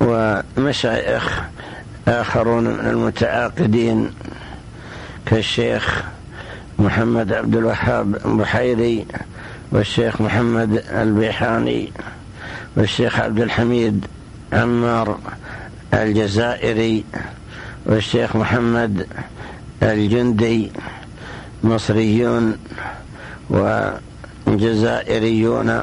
ومشايخ 0.00 1.42
آخرون 2.08 2.64
من 2.64 2.86
المتعاقدين 2.86 4.10
كالشيخ 5.26 6.04
محمد 6.78 7.32
عبد 7.32 7.56
الوهاب 7.56 8.36
بحيري 8.38 9.06
والشيخ 9.72 10.20
محمد 10.20 10.84
البيحاني 10.90 11.92
والشيخ 12.76 13.20
عبد 13.20 13.40
الحميد 13.40 14.06
عمار 14.52 15.18
الجزائري 15.94 17.04
والشيخ 17.86 18.36
محمد 18.36 19.06
الجندي 19.82 20.72
مصريون 21.64 22.56
وجزائريون 24.46 25.82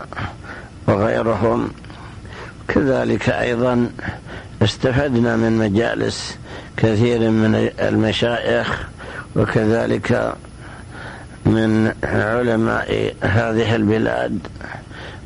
وغيرهم. 0.88 1.70
كذلك 2.68 3.30
أيضا 3.30 3.90
استفدنا 4.62 5.36
من 5.36 5.58
مجالس 5.58 6.38
كثير 6.78 7.20
من 7.20 7.70
المشايخ 7.80 8.88
وكذلك 9.36 10.36
من 11.46 11.94
علماء 12.04 13.16
هذه 13.22 13.76
البلاد. 13.76 14.40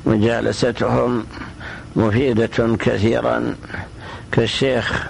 مجالستهم 0.05 1.25
مفيدة 1.95 2.75
كثيرا. 2.79 3.55
كالشيخ 4.31 5.07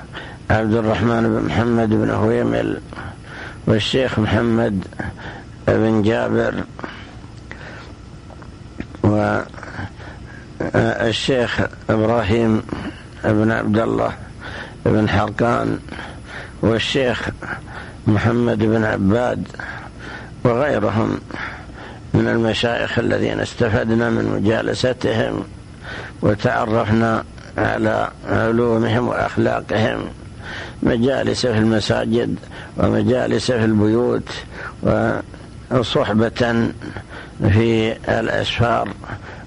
عبد 0.50 0.74
الرحمن 0.74 1.24
بن 1.24 1.46
محمد 1.48 1.90
بن 1.90 2.10
هويمل 2.10 2.82
والشيخ 3.70 4.20
محمد 4.20 4.84
بن 5.68 6.02
جابر 6.02 6.64
والشيخ 10.74 11.62
إبراهيم 11.90 12.62
بن 13.24 13.52
عبد 13.52 13.78
الله 13.78 14.12
بن 14.86 15.10
حرقان 15.10 15.80
والشيخ 16.62 17.30
محمد 18.08 18.58
بن 18.58 18.84
عباد 18.84 19.48
وغيرهم 20.44 21.20
من 22.14 22.28
المشايخ 22.28 23.00
الذين 23.00 23.40
استفدنا 23.40 24.10
من 24.10 24.40
مجالستهم 24.42 25.44
وتعرفنا 26.22 27.24
على 27.58 28.10
علومهم 28.30 29.08
وأخلاقهم. 29.08 30.00
مجالس 30.84 31.46
في 31.46 31.58
المساجد 31.58 32.36
ومجالس 32.78 33.52
في 33.52 33.66
البيوت 33.66 34.30
وصحبة 35.72 36.70
في 37.50 37.96
الأسفار 38.20 38.90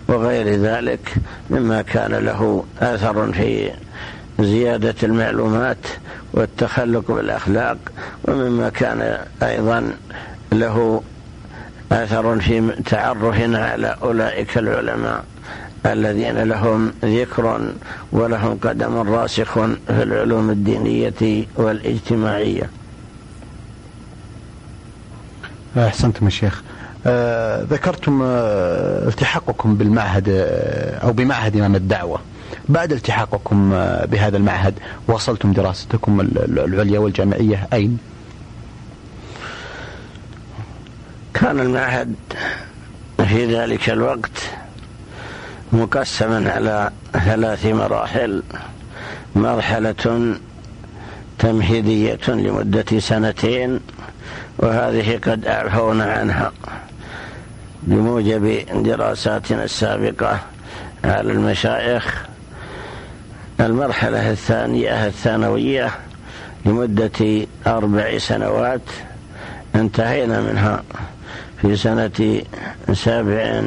وغير 0.08 0.48
ذلك 0.48 1.14
مما 1.50 1.82
كان 1.82 2.14
له 2.14 2.64
أثر 2.80 3.32
في 3.32 3.70
زيادة 4.40 4.94
المعلومات 5.02 5.86
والتخلق 6.32 7.10
بالأخلاق 7.10 7.76
ومما 8.24 8.68
كان 8.68 9.18
أيضا 9.42 9.92
له 10.52 11.02
أثر 11.92 12.40
في 12.40 12.72
تعرفنا 12.86 13.66
على 13.66 13.96
أولئك 14.02 14.58
العلماء. 14.58 15.24
الذين 15.86 16.38
لهم 16.38 16.92
ذكر 17.04 17.60
ولهم 18.12 18.58
قدم 18.62 18.96
راسخ 18.96 19.54
في 19.54 20.02
العلوم 20.02 20.50
الدينية 20.50 21.44
والاجتماعية. 21.56 22.70
أحسنتم 25.78 26.26
الشيخ 26.26 26.62
آه 27.06 27.62
ذكرتم 27.62 28.22
آه 28.22 29.08
التحاقكم 29.08 29.74
بالمعهد 29.74 30.28
آه 30.28 30.98
أو 30.98 31.12
بمعهد 31.12 31.56
إمام 31.56 31.74
الدعوة. 31.74 32.20
بعد 32.68 32.92
التحاقكم 32.92 33.72
آه 33.72 34.04
بهذا 34.04 34.36
المعهد 34.36 34.74
واصلتم 35.08 35.52
دراستكم 35.52 36.20
العليا 36.20 36.98
والجامعية 36.98 37.68
أين؟ 37.72 37.98
كان 41.34 41.60
المعهد 41.60 42.14
في 43.28 43.56
ذلك 43.56 43.90
الوقت 43.90 44.50
مقسما 45.72 46.50
على 46.50 46.90
ثلاث 47.12 47.66
مراحل. 47.66 48.42
مرحلة 49.36 50.34
تمهيدية 51.38 52.20
لمدة 52.28 52.98
سنتين 52.98 53.80
وهذه 54.58 55.20
قد 55.26 55.46
أعفونا 55.46 56.04
عنها 56.04 56.52
بموجب 57.82 58.64
دراساتنا 58.82 59.64
السابقة 59.64 60.38
على 61.04 61.32
المشايخ. 61.32 62.26
المرحلة 63.60 64.30
الثانية 64.30 65.06
الثانوية 65.06 65.90
لمدة 66.66 67.46
أربع 67.66 68.18
سنوات. 68.18 68.80
انتهينا 69.74 70.40
منها 70.40 70.82
في 71.62 71.76
سنة 71.76 72.42
سبع 72.92 73.62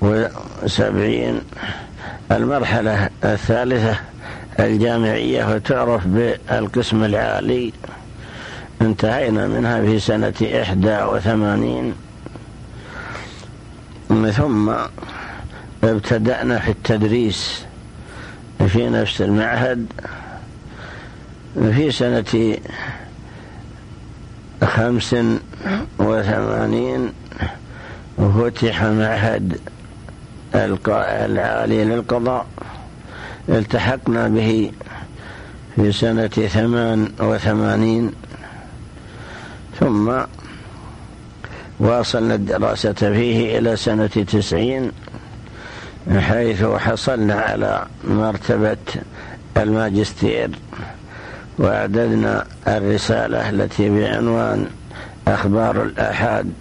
وسبعين 0.00 1.40
المرحلة 2.32 3.10
الثالثة 3.24 3.96
الجامعية 4.60 5.54
وتعرف 5.54 6.06
بالقسم 6.06 7.04
العالي. 7.04 7.72
انتهينا 8.82 9.46
منها 9.46 9.80
في 9.80 10.00
سنة 10.00 10.34
إحدى 10.62 11.02
وثمانين. 11.02 11.94
ثم 14.36 14.72
ابتدأنا 15.84 16.58
في 16.58 16.70
التدريس 16.70 17.64
في 18.68 18.88
نفس 18.88 19.22
المعهد. 19.22 19.86
في 21.54 21.90
سنة 21.90 22.56
خمس 24.64 25.16
وثمانين 25.98 27.12
فتح 28.18 28.82
معهد 28.82 29.58
العالي 30.66 31.84
للقضاء. 31.84 32.46
التحقنا 33.48 34.28
به 34.28 34.72
في 35.76 35.92
سنة 35.92 36.28
ثمان 36.28 37.08
وثمانين. 37.20 38.12
ثم 39.80 40.12
واصلنا 41.80 42.34
الدراسة 42.34 42.92
فيه 42.92 43.58
إلى 43.58 43.76
سنة 43.76 44.06
تسعين 44.06 44.92
حيث 46.18 46.64
حصلنا 46.64 47.34
على 47.34 47.86
مرتبة 48.04 48.76
الماجستير. 49.56 50.50
وأعددنا 51.58 52.46
الرسالة 52.68 53.50
التي 53.50 53.90
بعنوان 53.90 54.66
أخبار 55.28 55.82
الآحاد 55.82 56.52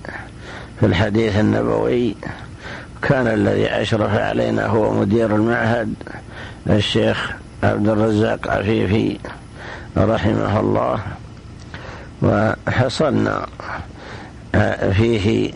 في 0.79 0.85
الحديث 0.85 1.39
النبوي. 1.39 2.15
كان 3.01 3.27
الذي 3.27 3.67
أشرف 3.67 4.15
علينا 4.15 4.65
هو 4.65 4.93
مدير 4.93 5.35
المعهد 5.35 5.93
الشيخ 6.69 7.31
عبد 7.63 7.89
الرزاق 7.89 8.47
عفيفي 8.47 9.17
رحمه 9.97 10.59
الله. 10.59 10.99
وحصلنا 12.21 13.47
فيه 14.93 15.53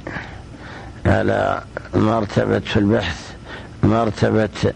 على 1.06 1.62
مرتبة 1.94 2.60
في 2.60 2.78
البحث 2.78 3.32
مرتبة 3.84 4.74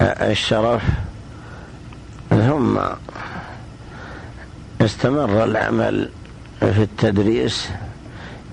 الشرف. 0.00 0.82
ثم 2.30 2.78
استمر 4.80 5.44
العمل 5.44 6.10
في 6.60 6.82
التدريس 6.82 7.68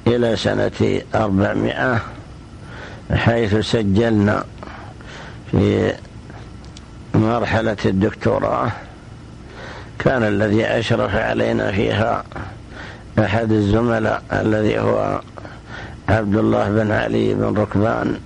إلى 0.08 0.36
سنة 0.36 1.02
أربعمائة. 1.16 2.02
حيث 3.14 3.56
سجلنا 3.56 4.44
في 5.52 5.94
مرحلة 7.14 7.78
الدكتوراه. 7.86 8.72
كان 10.00 10.24
الذي 10.24 10.66
أشرف 10.66 11.16
علينا 11.16 11.72
فيها 11.72 12.24
أحد 13.20 13.52
الزملاء 13.52 14.24
الذي 14.34 14.80
هو 14.80 15.22
عبد 16.10 16.36
الله 16.36 16.70
بن 16.70 16.92
علي 16.92 17.34
بن 17.34 17.58
ركبان 17.58 18.20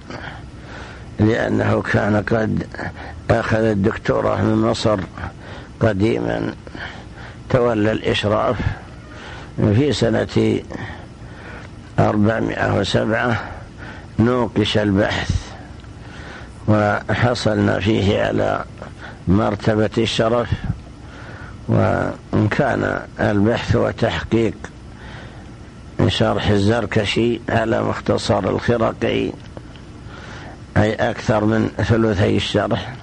لأنه 1.20 1.82
كان 1.82 2.16
قد 2.16 2.68
أخذ 3.30 3.64
الدكتوراه 3.64 4.42
من 4.42 4.62
مصر 4.62 5.00
قديما. 5.80 6.54
تولى 7.50 7.92
الإشراف 7.92 8.56
في 9.58 9.94
سنة 9.94 10.60
أربعمائة 12.00 12.80
وسبعة. 12.80 13.55
نوقش 14.20 14.78
البحث 14.78 15.32
وحصلنا 16.68 17.80
فيه 17.80 18.22
على 18.22 18.64
مرتبة 19.28 19.90
الشرف 19.98 20.50
وإن 21.68 22.48
كان 22.52 23.02
البحث 23.20 23.76
وتحقيق 23.76 24.54
شرح 26.08 26.48
الزركشي 26.48 27.42
على 27.50 27.84
مختصر 27.84 28.40
الخرقي 28.40 29.32
أي 30.78 30.94
أكثر 30.94 31.46
من 31.46 31.70
ثلثي 31.78 32.38
الشرح. 32.38 32.94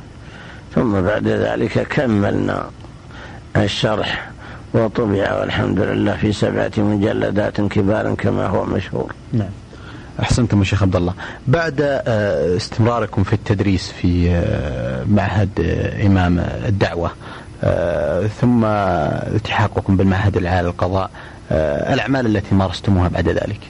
ثم 0.75 1.01
بعد 1.01 1.29
ذلك 1.29 1.89
كملنا 1.89 2.71
الشرح 3.57 4.31
وطبع 4.75 5.41
والحمد 5.41 5.81
لله 5.81 6.17
في 6.17 6.33
سبعة 6.33 6.73
مجلدات 6.77 7.61
كبار 7.61 8.15
كما 8.15 8.47
هو 8.47 8.65
مشهور. 8.65 9.13
نعم. 9.33 9.49
احسنتم 10.21 10.65
شيخ 10.65 10.83
عبد 10.83 10.97
الله. 10.97 11.15
بعد 11.47 11.77
آه، 11.81 12.57
استمراركم 12.57 13.25
في 13.25 13.33
التدريس 13.33 13.93
في 13.93 14.31
آه، 14.31 15.05
معهد 15.05 15.51
آه، 15.61 16.07
إمام 16.07 16.39
الدعوة 16.39 17.11
ثم 18.41 18.65
التحاقكم 18.65 19.97
بالمعهد 19.97 20.37
العالي 20.37 20.67
للقضاء 20.69 21.11
الأعمال 21.93 22.27
التي 22.27 22.55
مارستموها 22.55 23.09
بعد 23.09 23.29
ذلك. 23.29 23.61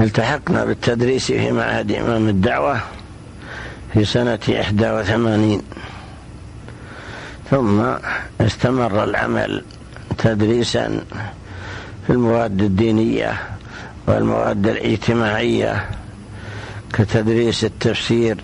التحقنا 0.00 0.64
بالتدريس 0.64 1.26
في 1.26 1.52
معهد 1.52 1.92
إمام 1.92 2.28
الدعوة 2.28 2.80
في 3.94 4.04
إحدى 4.60 4.90
وثمانين. 4.90 5.62
ثم 7.50 7.82
استمر 8.40 9.04
العمل 9.04 9.64
تدريسا 10.18 11.00
في 12.06 12.12
المواد 12.12 12.62
الدينية 12.62 13.40
والمواد 14.06 14.66
الاجتماعية 14.66 15.86
كتدريس 16.92 17.64
التفسير 17.64 18.36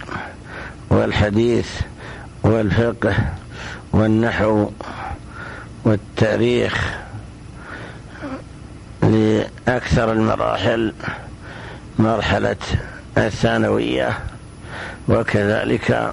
والحديث 0.91 1.69
والفقه 2.43 3.15
والنحو 3.93 4.71
والتاريخ 5.85 6.99
لأكثر 9.03 10.13
المراحل 10.13 10.93
مرحلة 11.99 12.57
الثانوية 13.19 14.19
وكذلك 15.09 16.13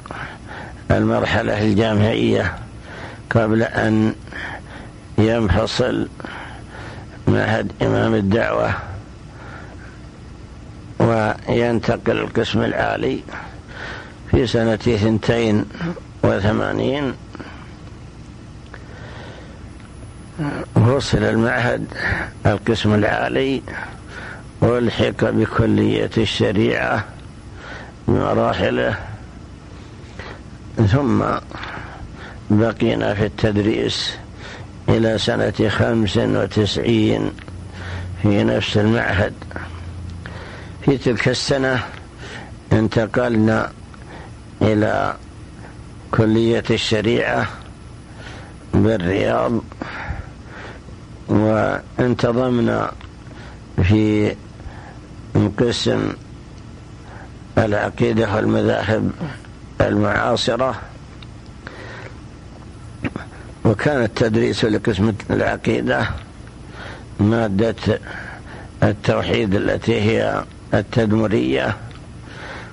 المرحلة 0.92 1.62
الجامعية 1.62 2.56
قبل 3.30 3.64
أن 3.64 4.16
ينفصل 5.18 6.08
معهد 7.28 7.72
إمام 7.82 8.14
الدعوة 8.14 8.74
وينتقل 11.00 12.18
القسم 12.18 12.62
العالي 12.62 13.20
في 14.32 14.48
سنة 14.48 14.76
ثنتين 14.76 15.66
وثمانين. 16.24 17.14
وصل 20.76 21.18
المعهد 21.18 21.86
القسم 22.46 22.94
العالي 22.94 23.62
وألحق 24.62 25.30
بكلية 25.30 26.12
الشريعة 26.18 27.06
بمراحله. 28.08 28.96
ثم 30.88 31.24
بقينا 32.50 33.14
في 33.14 33.26
التدريس 33.26 34.18
إلى 34.90 35.18
سنة 35.18 35.70
خمس 35.70 36.18
وتسعين 36.18 37.32
في 38.22 38.44
نفس 38.44 38.78
المعهد. 38.78 39.34
في 40.86 40.98
تلك 40.98 41.28
السنة 41.28 41.84
انتقلنا 42.74 43.72
إلى 44.62 45.16
كلية 46.12 46.64
الشريعة 46.70 47.48
بالرياض 48.74 49.52
وانتظمنا 51.28 52.92
في 53.84 54.36
قسم 55.60 56.14
العقيدة 57.58 58.36
والمذاهب 58.36 59.12
المعاصرة. 59.82 60.76
وكان 63.66 64.04
التدريس 64.04 64.66
لقسم 64.66 65.14
العقيدة 65.30 66.08
مادة 67.20 67.76
التوحيد 68.84 69.56
التي 69.56 70.02
هي 70.02 70.44
التدمرية 70.74 71.78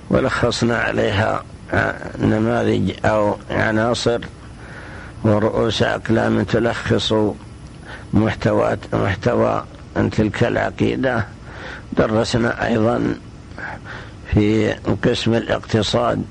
ولخصنا 0.09 0.77
عليها 0.77 1.43
نماذج 2.19 2.91
أو 3.05 3.37
عناصر 3.49 4.19
ورؤوس 5.23 5.83
أقلام 5.83 6.43
تلخص 6.43 7.13
محتوى 8.13 8.77
محتوى 8.93 9.63
تلك 10.11 10.43
العقيدة. 10.43 11.25
درسنا 11.97 12.67
أيضا 12.67 13.15
في 14.33 14.73
قسم 15.03 15.33
الاقتصاد 15.33 16.23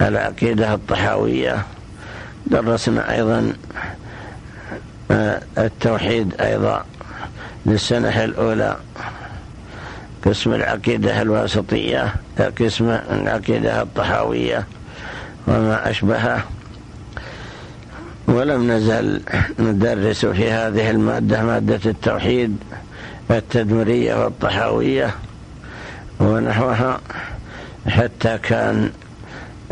العقيدة 0.00 0.74
الطحاوية. 0.74 1.64
درسنا 2.50 3.14
أيضا 3.14 3.52
آه، 5.10 5.40
التوحيد 5.58 6.40
أيضا 6.40 6.84
للسنة 7.66 8.24
الأولى. 8.24 8.76
قسم 10.26 10.52
العقيدة 10.52 11.22
الواسطية 11.22 12.14
قسم 12.60 12.90
العقيدة 13.10 13.82
الطحاوية 13.82 14.66
وما 15.46 15.90
أشبهه. 15.90 16.42
ولم 18.28 18.72
نزل 18.72 19.20
ندرس 19.58 20.26
في 20.26 20.50
هذه 20.50 20.90
المادة 20.90 21.42
مادة 21.42 21.90
التوحيد 21.90 22.56
التدمرية 23.30 24.24
والطحاوية 24.24 25.14
ونحوها 26.20 27.00
حتى 27.88 28.38
كان 28.38 28.90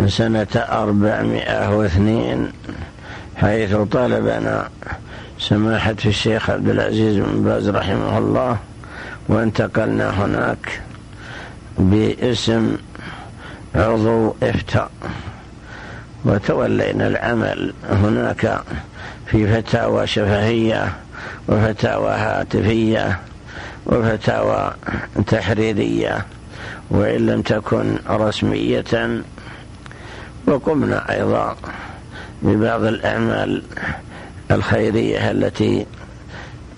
سنة 0.07 0.47
أربعمائة 0.55 1.77
واثنين 1.77 2.53
حيث 3.37 3.75
طالبنا 3.75 4.69
سماحة 5.39 5.97
الشيخ 6.07 6.51
عبد 6.51 6.69
العزيز 6.69 7.17
بن 7.17 7.43
باز 7.45 7.69
رحمه 7.69 8.19
الله 8.19 8.57
وانتقلنا 9.29 10.25
هناك 10.25 10.81
باسم 11.79 12.77
عضو 13.75 14.37
إفتاء. 14.43 14.91
وتولينا 16.25 17.07
العمل 17.07 17.75
هناك 17.91 18.63
في 19.27 19.63
فتاوى 19.63 20.07
شفهية 20.07 20.93
وفتاوى 21.49 22.11
هاتفية 22.11 23.19
وفتاوى 23.87 24.75
تحريرية 25.27 26.27
وإن 26.91 27.27
لم 27.27 27.43
تكن 27.43 27.97
رسمية 28.11 28.85
وقمنا 30.47 31.13
أيضا 31.13 31.57
ببعض 32.43 32.85
الأعمال 32.85 33.63
الخيرية 34.51 35.31
التي 35.31 35.87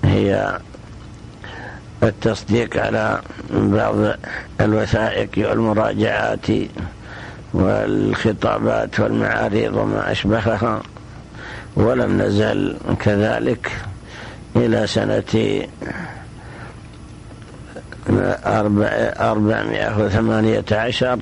هي 0.04 0.58
التصديق 2.02 2.76
على 2.76 3.20
بعض 3.50 3.94
الوثائق 4.60 5.30
والمراجعات 5.36 6.46
والخطابات 7.54 9.00
والمعاريض 9.00 9.76
وما 9.76 10.12
أشبهها 10.12 10.82
ولم 11.76 12.22
نزل 12.22 12.76
كذلك 13.00 13.72
إلى 14.56 14.86
سنة 14.86 15.62
أربعمائة 19.20 20.04
وثمانية 20.04 20.64
عشر 20.72 21.18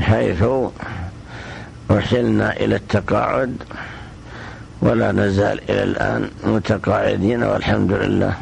حيث 0.00 0.44
أحلنا 1.90 2.56
إلى 2.56 2.76
التقاعد 2.76 3.56
ولا 4.82 5.12
نزال 5.12 5.60
إلى 5.70 5.82
الآن 5.82 6.28
متقاعدين 6.44 7.42
والحمد 7.42 7.92
لله. 7.92 8.32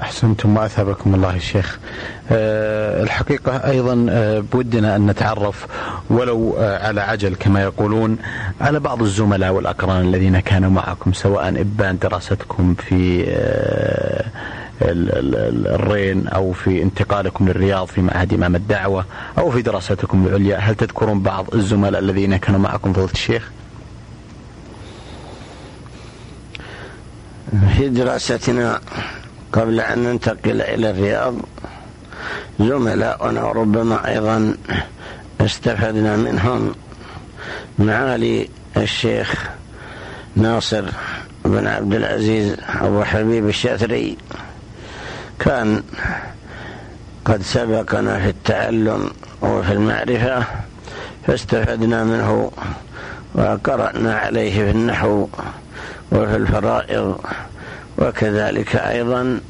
أحسنتم 0.00 0.56
وأثابكم 0.56 1.14
الله 1.14 1.36
الشيخ 1.36 1.78
أه 2.30 3.02
الحقيقة 3.02 3.56
أيضا 3.56 4.06
أه 4.10 4.40
بودنا 4.52 4.96
أن 4.96 5.06
نتعرف 5.06 5.66
ولو 6.10 6.56
أه 6.58 6.86
على 6.86 7.00
عجل 7.00 7.34
كما 7.34 7.62
يقولون 7.62 8.16
على 8.60 8.80
بعض 8.80 9.02
الزملاء 9.02 9.52
والأقران 9.52 10.00
الذين 10.04 10.40
كانوا 10.40 10.70
معكم 10.70 11.12
سواء 11.12 11.48
إبان 11.48 11.98
دراستكم 11.98 12.74
في 12.74 13.24
أه 13.28 14.24
الرين 14.82 16.28
أو 16.28 16.52
في 16.52 16.82
انتقالكم 16.82 17.48
للرياض 17.48 17.86
في 17.86 18.00
معهد 18.00 18.34
إمام 18.34 18.56
الدعوة 18.56 19.04
أو 19.38 19.50
في 19.50 19.62
دراستكم 19.62 20.26
العليا 20.26 20.56
هل 20.58 20.74
تذكرون 20.74 21.20
بعض 21.20 21.54
الزملاء 21.54 22.00
الذين 22.00 22.36
كانوا 22.36 22.60
معكم 22.60 22.92
فضيلة 22.92 23.12
الشيخ؟ 23.12 23.50
في 27.76 27.88
دراستنا 27.88 28.80
قبل 29.52 29.80
أن 29.80 29.98
ننتقل 29.98 30.60
إلى 30.62 30.90
الرياض 30.90 31.34
زملاؤنا 32.60 33.42
وربما 33.44 34.08
أيضا 34.08 34.54
استفدنا 35.40 36.16
منهم 36.16 36.74
معالي 37.78 38.48
الشيخ 38.76 39.48
ناصر 40.36 40.84
بن 41.44 41.66
عبد 41.66 41.94
العزيز 41.94 42.56
أبو 42.80 43.04
حبيب 43.04 43.48
الشاثري 43.48 44.16
كان 45.38 45.82
قد 47.24 47.42
سبقنا 47.42 48.20
في 48.20 48.28
التعلم 48.28 49.10
وفي 49.42 49.72
المعرفة 49.72 50.44
فاستفدنا 51.26 52.04
منه 52.04 52.50
وقرأنا 53.34 54.14
عليه 54.14 54.64
في 54.64 54.70
النحو 54.70 55.28
وفي 56.12 56.36
الفرائض. 56.36 57.20
وكذلك 57.98 58.76
أيضا 58.76 59.40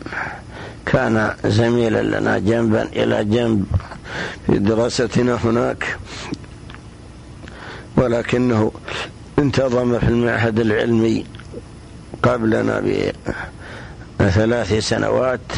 كان 0.87 1.35
زميلا 1.44 2.03
لنا 2.03 2.38
جنبا 2.38 2.83
إلى 2.83 3.24
جنب 3.24 3.64
في 4.46 4.59
دراستنا 4.59 5.38
هناك. 5.44 5.96
ولكنه 7.96 8.72
انتظم 9.38 9.98
في 9.98 10.09
المعهد 10.09 10.61
العلمي 10.61 11.27
قبلنا 12.22 12.81
بثلاث 14.20 14.72
سنوات 14.72 15.52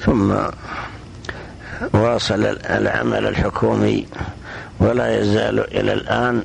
ثم 0.00 0.34
واصل 1.92 2.44
العمل 2.70 3.26
الحكومي 3.26 4.06
ولا 4.80 5.20
يزال 5.20 5.60
إلى 5.60 5.92
الآن. 5.92 6.42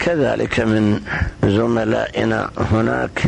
كذلك 0.00 0.60
من 0.60 1.00
زملائنا 1.44 2.50
هناك 2.72 3.22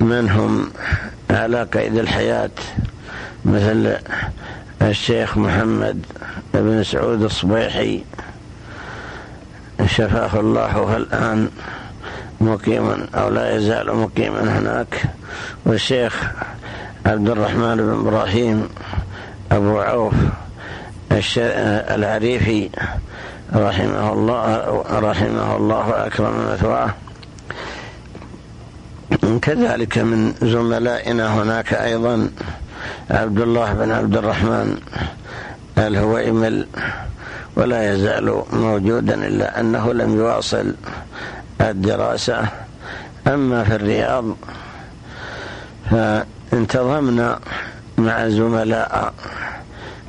من 0.00 0.28
هم 0.28 0.70
على 1.30 1.62
قيد 1.62 1.98
الحياة 1.98 2.50
مثل 3.44 3.96
الشيخ 4.82 5.38
محمد 5.38 6.06
بن 6.54 6.84
سعود 6.84 7.22
الصبيحي. 7.22 8.04
شفاه 9.86 10.40
الله 10.40 10.96
الآن. 10.96 11.50
مقيما 12.40 13.06
أو 13.14 13.28
لا 13.28 13.56
يزال 13.56 13.96
مقيما 13.96 14.58
هناك. 14.58 15.02
والشيخ 15.66 16.30
عبد 17.06 17.28
الرحمن 17.28 17.76
بن 17.76 18.06
إبراهيم 18.06 18.68
أبو 19.52 19.78
عوف 19.78 20.14
العريفي 21.94 22.70
رحمه 23.54 24.12
الله 24.12 24.84
رحمه 24.90 25.56
الله 25.56 26.06
أكرم 26.06 26.52
مثواه. 26.52 26.90
كذلك 29.42 29.98
من 29.98 30.34
زملائنا 30.42 31.42
هناك 31.42 31.74
أيضا 31.74 32.30
عبد 33.10 33.40
الله 33.40 33.72
بن 33.72 33.90
عبد 33.90 34.16
الرحمن 34.16 34.80
الهويمل 35.78 36.66
ولا 37.56 37.92
يزال 37.92 38.42
موجودا 38.52 39.14
إلا 39.14 39.60
أنه 39.60 39.92
لم 39.92 40.16
يواصل 40.16 40.74
الدراسة. 41.60 42.48
أما 43.26 43.64
في 43.64 43.74
الرياض 43.74 44.24
فانتظمنا 45.90 47.40
مع 47.98 48.28
زملاء 48.28 49.14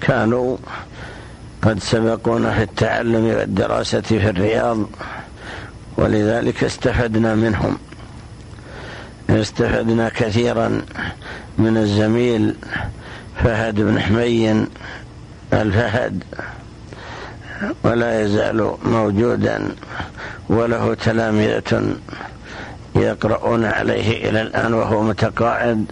كانوا 0.01 0.57
قد 1.61 1.79
سبقونا 1.79 2.53
في 2.53 2.63
التعلم 2.63 3.25
والدراسة 3.25 4.01
في 4.01 4.29
الرياض 4.29 4.77
ولذلك 5.97 6.63
استفدنا 6.63 7.35
منهم. 7.35 7.77
استفدنا 9.29 10.09
كثيرا 10.09 10.81
من 11.57 11.77
الزميل 11.77 12.55
فهد 13.43 13.75
بن 13.75 13.99
حمين 13.99 14.67
الفهد 15.53 16.23
ولا 17.83 18.21
يزال 18.21 18.75
موجودا. 18.85 19.75
وله 20.49 20.93
تلامذة 20.93 21.95
يقرؤون 22.95 23.65
عليه 23.65 24.29
إلى 24.29 24.41
الآن 24.41 24.73
وهو 24.73 25.03
متقاعد. 25.03 25.85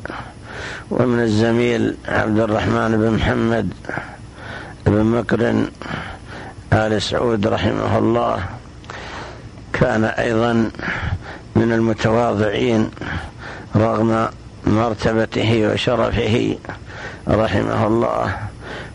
ومن 0.91 1.19
الزميل 1.19 1.95
عبد 2.07 2.39
الرحمن 2.39 2.97
بن 2.97 3.11
محمد 3.11 3.73
بن 4.85 5.03
مكر 5.03 5.63
آل 6.73 7.01
سعود 7.01 7.47
رحمه 7.47 7.97
الله. 7.97 8.45
كان 9.73 10.03
أيضا 10.03 10.53
من 11.55 11.73
المتواضعين 11.73 12.89
رغم 13.75 14.27
مرتبته 14.67 15.67
وشرفه 15.67 16.57
رحمه 17.27 17.87
الله. 17.87 18.37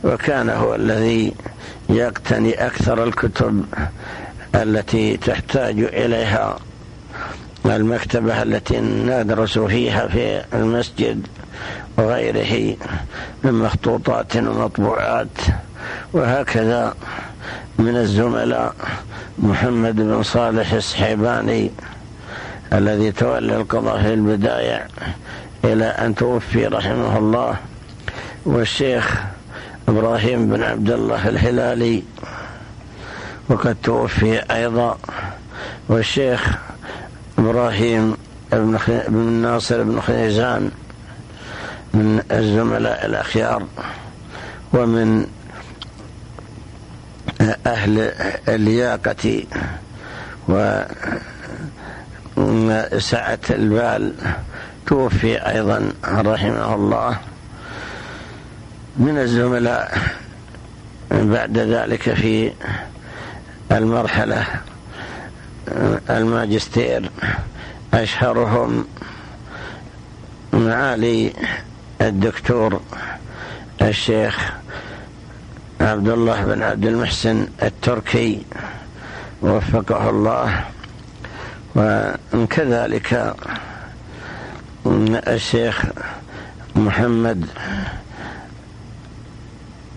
وكان 0.05 0.51
هو 0.51 0.75
الذي 0.75 1.35
يقتني 1.89 2.67
أكثر 2.67 3.05
الكتب 3.05 3.65
التي 4.55 5.17
تحتاج 5.17 5.81
إليها 5.81 6.57
المكتبة 7.67 8.43
التي 8.43 8.81
ندرس 8.81 9.59
فيها 9.59 10.09
في 10.09 10.45
المسجد 10.55 11.27
وغيره 11.99 12.77
من 13.45 13.53
مخطوطات 13.53 14.37
ومطبوعات 14.37 15.29
وهكذا 16.13 16.95
من 17.79 17.97
الزملاء 17.97 18.75
محمد 19.39 19.97
بن 19.97 20.23
صالح 20.23 20.73
السحيباني 20.73 21.71
الذي 22.73 23.13
تولى 23.13 23.57
القضاء 23.57 24.03
في 24.03 24.15
البداية 24.15 24.89
إلى 25.65 25.85
أن 25.85 26.15
توفي 26.15 26.67
رحمه 26.67 27.19
الله 27.19 27.57
والشيخ 28.47 29.23
إبراهيم 29.89 30.49
بن 30.49 30.63
عبد 30.63 30.91
الله 30.91 31.29
الهلالي 31.29 32.03
وقد 33.49 33.77
توفي 33.83 34.39
أيضا 34.39 34.99
والشيخ 35.89 36.57
إبراهيم 37.39 38.17
بن, 38.53 38.79
بن 39.09 39.33
ناصر 39.33 39.83
بن 39.83 40.01
خيزان 40.01 40.71
من 41.95 42.23
الزملاء 42.31 43.07
الأخيار 43.07 43.67
ومن 44.73 45.27
أهل 47.67 48.13
اللياقة 48.49 49.45
وسعة 52.39 53.39
البال 53.51 54.15
توفي 54.87 55.37
أيضا 55.37 55.93
رحمه 56.05 56.75
الله 56.75 57.19
من 58.97 59.19
الزملاء 59.19 59.99
بعد 61.11 61.59
ذلك 61.59 62.15
في 62.15 62.53
المرحلة 63.73 64.47
الماجستير 66.11 67.11
أشهرهم 67.95 68.87
معالي 70.53 71.33
الدكتور 72.01 72.81
الشيخ 73.83 74.53
عبد 75.81 76.09
الله 76.09 76.45
بن 76.45 76.63
عبد 76.63 76.87
المحسن 76.87 77.47
التركي 77.63 78.43
وفقه 79.43 80.11
الله. 80.11 80.65
وكذلك 82.35 83.35
الشيخ 85.29 85.85
محمد 86.77 87.47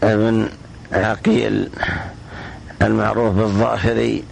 بن 0.02 0.50
عقيل 0.92 1.70
المعروف 2.82 3.36
بالظافري 3.36 4.24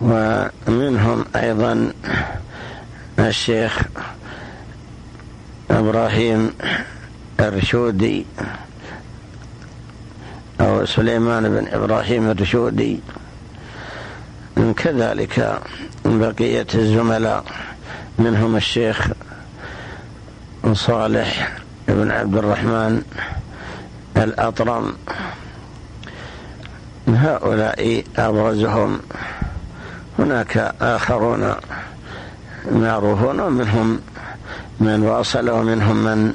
ومنهم 0.00 1.24
أيضا 1.36 1.92
الشيخ 3.18 3.82
إبراهيم 5.70 6.52
الرشودي 7.40 8.26
أو 10.60 10.86
سليمان 10.86 11.48
بن 11.48 11.68
إبراهيم 11.72 12.30
الرشودي. 12.30 13.00
كذلك 14.76 15.60
بقية 16.04 16.66
الزملاء 16.74 17.44
منهم 18.18 18.56
الشيخ 18.56 19.08
صالح 20.72 21.52
بن 21.88 22.10
عبد 22.10 22.36
الرحمن 22.36 23.02
الأطرم. 24.16 24.94
هؤلاء 27.08 28.04
أبرزهم 28.16 29.00
هناك 30.18 30.74
آخرون 30.80 31.54
معروفون 32.72 33.40
ومنهم 33.40 34.00
من 34.80 35.02
واصل 35.02 35.50
ومنهم 35.50 35.96
من 35.96 36.34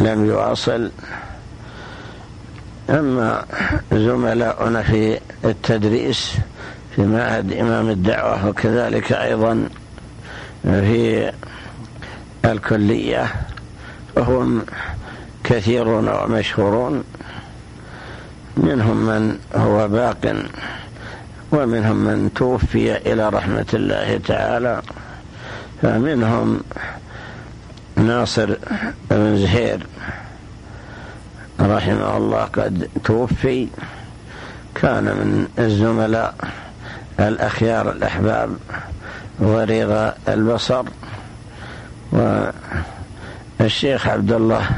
لم 0.00 0.24
يواصل. 0.24 0.90
أما 2.90 3.44
زملاؤنا 3.92 4.82
في 4.82 5.20
التدريس 5.44 6.34
في 6.96 7.02
معهد 7.02 7.52
إمام 7.52 7.90
الدعوة 7.90 8.48
وكذلك 8.48 9.12
أيضا 9.12 9.68
في 10.64 11.32
الكلية 12.44 13.26
وهم 14.16 14.62
كثيرون 15.44 16.08
ومشهورون. 16.08 17.04
منهم 18.56 18.96
من 18.96 19.38
هو 19.54 19.88
باق 19.88 20.34
ومنهم 21.52 21.96
من 21.96 22.30
توفي 22.34 22.96
إلى 22.96 23.28
رحمة 23.28 23.66
الله 23.74 24.20
تعالى 24.26 24.82
فمنهم 25.82 26.60
ناصر 27.96 28.56
بن 29.10 29.38
زهير 29.38 29.86
رحمه 31.60 32.16
الله 32.16 32.44
قد 32.44 32.88
توفي 33.04 33.68
كان 34.74 35.04
من 35.04 35.48
الزملاء 35.58 36.34
الأخيار 37.20 37.90
الأحباب 37.90 38.50
وريغ 39.38 40.10
البصر 40.28 40.84
والشيخ 43.60 44.06
عبد 44.06 44.32
الله 44.32 44.70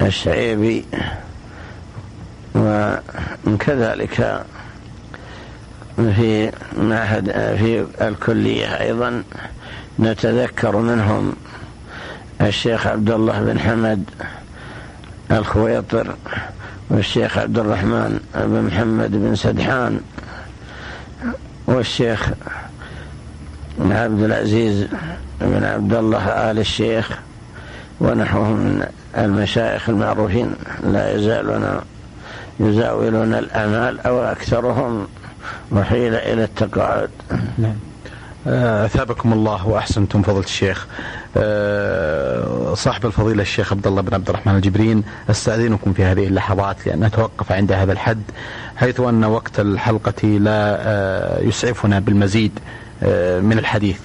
الشعيبي 0.00 0.84
وكذلك 3.46 4.44
في 5.96 6.52
معهد 6.78 7.30
في 7.30 7.86
الكلية 8.00 8.80
أيضا 8.80 9.22
نتذكر 10.00 10.76
منهم 10.76 11.32
الشيخ 12.40 12.86
عبد 12.86 13.10
الله 13.10 13.40
بن 13.40 13.60
حمد 13.60 14.04
الخويطر 15.30 16.16
والشيخ 16.90 17.38
عبد 17.38 17.58
الرحمن 17.58 18.20
بن 18.34 18.62
محمد 18.62 19.10
بن 19.10 19.34
سدحان 19.34 20.00
والشيخ 21.66 22.30
عبد 23.80 24.22
العزيز 24.22 24.86
بن 25.40 25.64
عبد 25.64 25.94
الله 25.94 26.50
آل 26.50 26.58
الشيخ 26.58 27.10
ونحوهم 28.00 28.56
من 28.56 28.86
المشايخ 29.18 29.88
المعروفين 29.88 30.54
لا 30.84 31.14
يزالون 31.16 31.80
يزاولون 32.60 33.34
الأمال 33.34 34.00
أو 34.00 34.18
أكثرهم 34.22 35.06
وحيل 35.72 36.14
إلى 36.14 36.44
التقاعد 36.44 37.10
نعم 37.58 37.74
أثابكم 38.84 39.32
الله 39.32 39.68
وأحسنتم 39.68 40.22
فضيلة 40.22 40.44
الشيخ. 40.44 40.86
أه 41.36 42.74
صاحب 42.74 43.06
الفضيلة 43.06 43.42
الشيخ 43.42 43.72
عبد 43.72 43.86
الله 43.86 44.02
بن 44.02 44.14
عبد 44.14 44.28
الرحمن 44.28 44.54
الجبرين 44.56 45.02
أستأذنكم 45.30 45.92
في 45.92 46.04
هذه 46.04 46.26
اللحظات 46.26 46.86
لأن 46.86 47.04
نتوقف 47.04 47.52
عند 47.52 47.72
هذا 47.72 47.92
الحد 47.92 48.22
حيث 48.76 49.00
أن 49.00 49.24
وقت 49.24 49.60
الحلقة 49.60 50.28
لا 50.28 50.76
أه 50.80 51.40
يسعفنا 51.40 51.98
بالمزيد 51.98 52.58
أه 53.02 53.40
من 53.40 53.58
الحديث. 53.58 53.98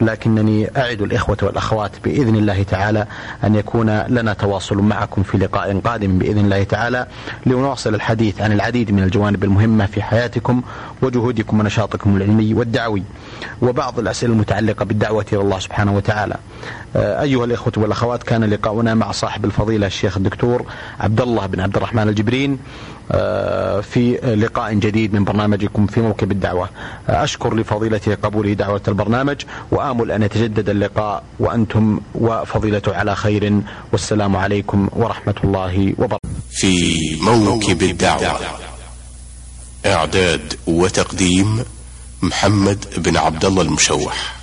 لكنني 0.00 0.70
أعد 0.76 1.02
الإخوة 1.02 1.36
والأخوات 1.42 1.90
بإذن 2.04 2.36
الله 2.36 2.62
تعالى 2.62 3.06
أن 3.44 3.54
يكون 3.54 4.00
لنا 4.00 4.32
تواصل 4.32 4.76
معكم 4.76 5.22
في 5.22 5.38
لقاء 5.38 5.80
قادم 5.80 6.18
بإذن 6.18 6.38
الله 6.38 6.62
تعالى 6.62 7.06
لنواصل 7.46 7.94
الحديث 7.94 8.40
عن 8.40 8.52
العديد 8.52 8.90
من 8.92 9.02
الجوانب 9.02 9.44
المهمة 9.44 9.86
في 9.86 10.02
حياتكم 10.02 10.62
وجهودكم 11.02 11.60
ونشاطكم 11.60 12.16
العلمي 12.16 12.54
والدعوي 12.54 13.02
وبعض 13.62 13.98
الأسئلة 13.98 14.32
المتعلقة 14.32 14.84
بالدعوة 14.84 15.26
إلى 15.32 15.40
الله 15.40 15.58
سبحانه 15.58 15.96
وتعالى. 15.96 16.36
أيها 16.96 17.44
الإخوة 17.44 17.72
والأخوات 17.76 18.22
كان 18.22 18.44
لقاؤنا 18.44 18.94
مع 18.94 19.12
صاحب 19.12 19.44
الفضيلة 19.44 19.86
الشيخ 19.86 20.16
الدكتور 20.16 20.64
عبد 21.00 21.20
الله 21.20 21.46
بن 21.46 21.60
عبد 21.60 21.76
الرحمن 21.76 22.08
الجبرين 22.08 22.58
في 23.82 24.18
لقاء 24.40 24.74
جديد 24.74 25.14
من 25.14 25.24
برنامجكم 25.24 25.86
في 25.86 26.00
موكب 26.00 26.32
الدعوة. 26.32 26.68
أشكر 27.08 27.54
لفضيلته 27.54 28.14
قبوله 28.14 28.52
دعوة 28.52 28.82
البرنامج 28.88 29.36
وآمل 29.70 30.10
أن 30.10 30.22
يتجدد 30.22 30.68
اللقاء 30.68 31.22
وأنتم 31.38 32.00
وفضيلته 32.14 32.96
على 32.96 33.16
خير 33.16 33.60
والسلام 33.92 34.36
عليكم 34.36 34.88
ورحمة 34.92 35.34
الله 35.44 35.94
وبركاته. 35.98 36.28
في 36.50 37.00
موكب 37.22 37.82
الدعوة 37.82 38.40
إعداد 39.86 40.54
وتقديم 40.66 41.64
محمد 42.22 42.84
بن 42.96 43.16
عبد 43.16 43.44
الله 43.44 43.62
المشوح. 43.62 44.39